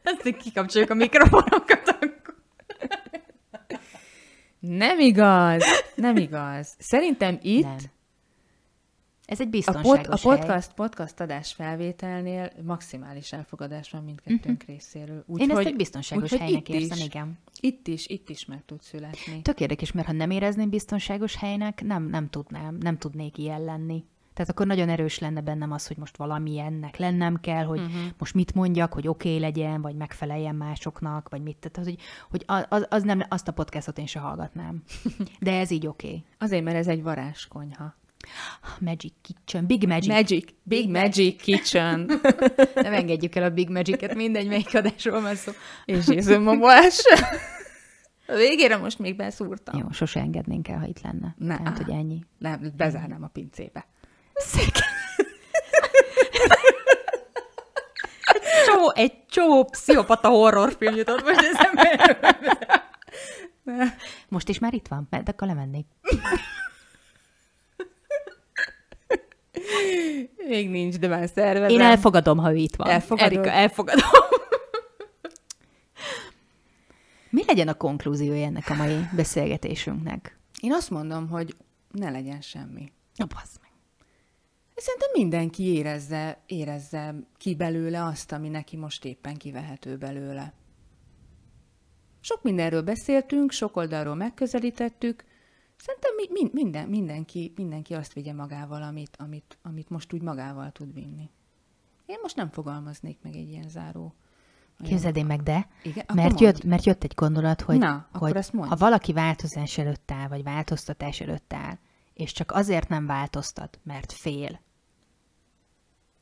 [0.05, 2.35] azt így kikapcsoljuk a mikrofonokat akkor.
[4.59, 5.63] Nem igaz,
[5.95, 6.75] nem igaz.
[6.79, 7.77] Szerintem itt Nem.
[9.31, 10.39] Ez egy a, biztonságos pod, a hely.
[10.39, 15.25] podcast, podcast adás felvételnél maximális elfogadás van mindkettőnk részéről.
[15.27, 17.39] Úgy, Én ezt hogy- egy biztonságos úgyhogy helynek érzem, is, igen.
[17.61, 19.43] Itt is, itt is meg tud születni.
[19.43, 24.05] Tök érdekes, mert ha nem érezném biztonságos helynek, nem, nem tudnám, nem tudnék ilyen lenni.
[24.35, 28.03] Tehát akkor nagyon erős lenne bennem az, hogy most valamilyennek lennem kell, hogy uh-huh.
[28.19, 31.71] most mit mondjak, hogy oké okay legyen, vagy megfeleljen másoknak, vagy mit.
[31.71, 31.99] Tehát, hogy,
[32.31, 34.83] hogy az, az nem, azt a podcastot én se hallgatnám.
[35.41, 36.07] De ez így oké.
[36.07, 36.25] Okay.
[36.39, 37.95] Azért, mert ez egy varázskonyha.
[38.79, 40.13] Magic Kitchen, Big Magic.
[40.13, 42.07] Magic, Big Magic Kitchen.
[42.75, 45.53] nem engedjük el a Big Magic-et, mindegy, melyik adásról van szó.
[45.85, 47.03] És jézőmamolás.
[48.27, 49.79] A végére most még beszúrtam.
[49.79, 51.35] Jó, sose engednénk el, ha itt lenne.
[51.39, 51.57] Ne.
[51.57, 52.25] Tehát, hogy ennyi.
[52.39, 53.87] Nem, bezárnám a pincébe.
[54.35, 54.83] Szépen.
[58.67, 62.19] csomó, egy csomó pszichopata horrorfilm jutott most eszembe.
[64.29, 65.87] Most is már itt van, mert akkor lemennék.
[70.49, 71.69] Még nincs, de már szervezem.
[71.69, 72.89] Én elfogadom, ha ő itt van.
[72.89, 73.33] Elfogadod?
[73.33, 74.11] Erika, elfogadom.
[77.31, 80.39] Mi legyen a konklúziója ennek a mai beszélgetésünknek?
[80.61, 81.57] Én azt mondom, hogy
[81.91, 82.93] ne legyen semmi.
[83.17, 83.71] Na, bassz meg.
[84.75, 90.53] Szerintem mindenki érezze, érezze ki belőle azt, ami neki most éppen kivehető belőle.
[92.21, 95.25] Sok mindenről beszéltünk, sok oldalról megközelítettük.
[95.81, 100.71] Szerintem mi, mi, minden, mindenki, mindenki azt vigye magával, amit, amit, amit most úgy magával
[100.71, 101.31] tud vinni.
[102.07, 104.15] Én most nem fogalmaznék meg egy ilyen záró.
[104.83, 106.43] Képzeld én meg, de, Igen, akkor mert mondd.
[106.43, 111.21] jött, mert jött egy gondolat, hogy, Na, hogy ha valaki változás előtt áll, vagy változtatás
[111.21, 111.79] előtt áll,
[112.15, 114.61] és csak azért nem változtat, mert fél,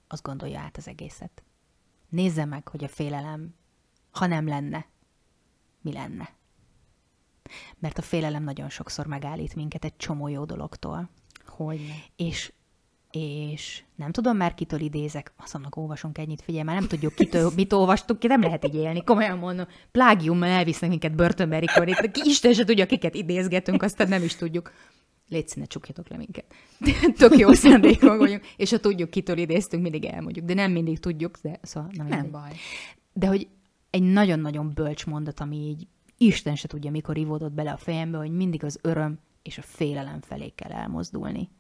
[0.09, 1.43] az gondolja át az egészet.
[2.09, 3.55] Nézze meg, hogy a félelem,
[4.11, 4.87] ha nem lenne,
[5.81, 6.38] mi lenne.
[7.79, 11.11] Mert a félelem nagyon sokszor megállít minket egy csomó jó dologtól.
[11.47, 11.95] Hogyne.
[12.17, 12.53] És,
[13.11, 17.51] és nem tudom már kitől idézek, azt annak olvasunk ennyit, figyelj, már nem tudjuk kitől,
[17.57, 19.67] mit olvastuk ki, nem lehet így élni, komolyan mondom.
[19.91, 24.73] Plágiummal elvisznek minket börtönbe, Rikor, itt Isten se tudja, kiket idézgetünk, aztán nem is tudjuk.
[25.29, 26.45] Légy színe, csukjatok le minket.
[27.19, 30.45] Tök jó szándékon vagyunk, és ha tudjuk, kitől idéztünk, mindig elmondjuk.
[30.47, 32.51] De nem mindig tudjuk, de szóval nem, Nem baj.
[33.13, 33.49] De hogy
[33.91, 35.87] egy nagyon-nagyon bölcs mondat, ami így
[36.19, 40.21] Isten se tudja, mikor ivódott bele a fejembe, hogy mindig az öröm és a félelem
[40.21, 41.51] felé kell elmozdulni.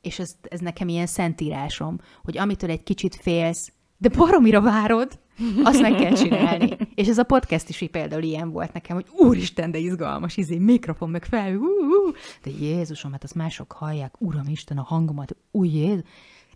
[0.00, 5.18] És ez, ez nekem ilyen szentírásom, hogy amitől egy kicsit félsz, de baromira várod,
[5.62, 6.76] azt meg kell csinálni.
[6.94, 11.10] És ez a podcast is például ilyen volt nekem, hogy úristen, de izgalmas, izé, mikrofon,
[11.10, 12.12] meg fel, hú, hú.
[12.42, 16.02] de Jézusom, hát azt mások hallják, Uram Isten, a hangomat, új.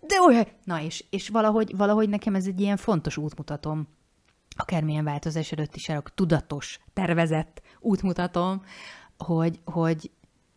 [0.01, 3.89] De olyan, na és, és valahogy, valahogy nekem ez egy ilyen fontos útmutatom,
[4.57, 8.63] akármilyen változás előtt is járok, tudatos, tervezett útmutatom,
[9.19, 10.11] hogy, hogy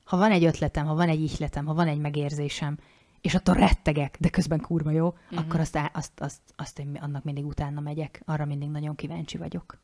[0.03, 2.77] ha van egy ötletem, ha van egy ihletem, ha van egy megérzésem,
[3.21, 5.39] és attól rettegek, de közben kurva jó, uh-huh.
[5.39, 8.21] akkor azt, azt, azt, azt én annak mindig utána megyek.
[8.25, 9.81] Arra mindig nagyon kíváncsi vagyok.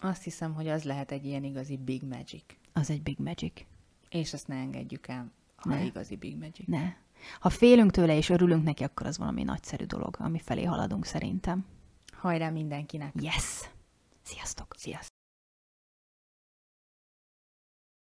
[0.00, 2.44] Azt hiszem, hogy az lehet egy ilyen igazi big magic.
[2.72, 3.64] Az egy big magic.
[4.08, 5.84] És ezt ne engedjük el, ha Ne.
[5.84, 6.66] igazi big magic.
[6.66, 6.92] Ne.
[7.40, 11.64] Ha félünk tőle és örülünk neki, akkor az valami nagyszerű dolog, ami felé haladunk szerintem.
[12.16, 13.12] Hajrá mindenkinek!
[13.20, 13.70] Yes!
[14.22, 14.74] Sziasztok!
[14.78, 15.15] Sziasztok!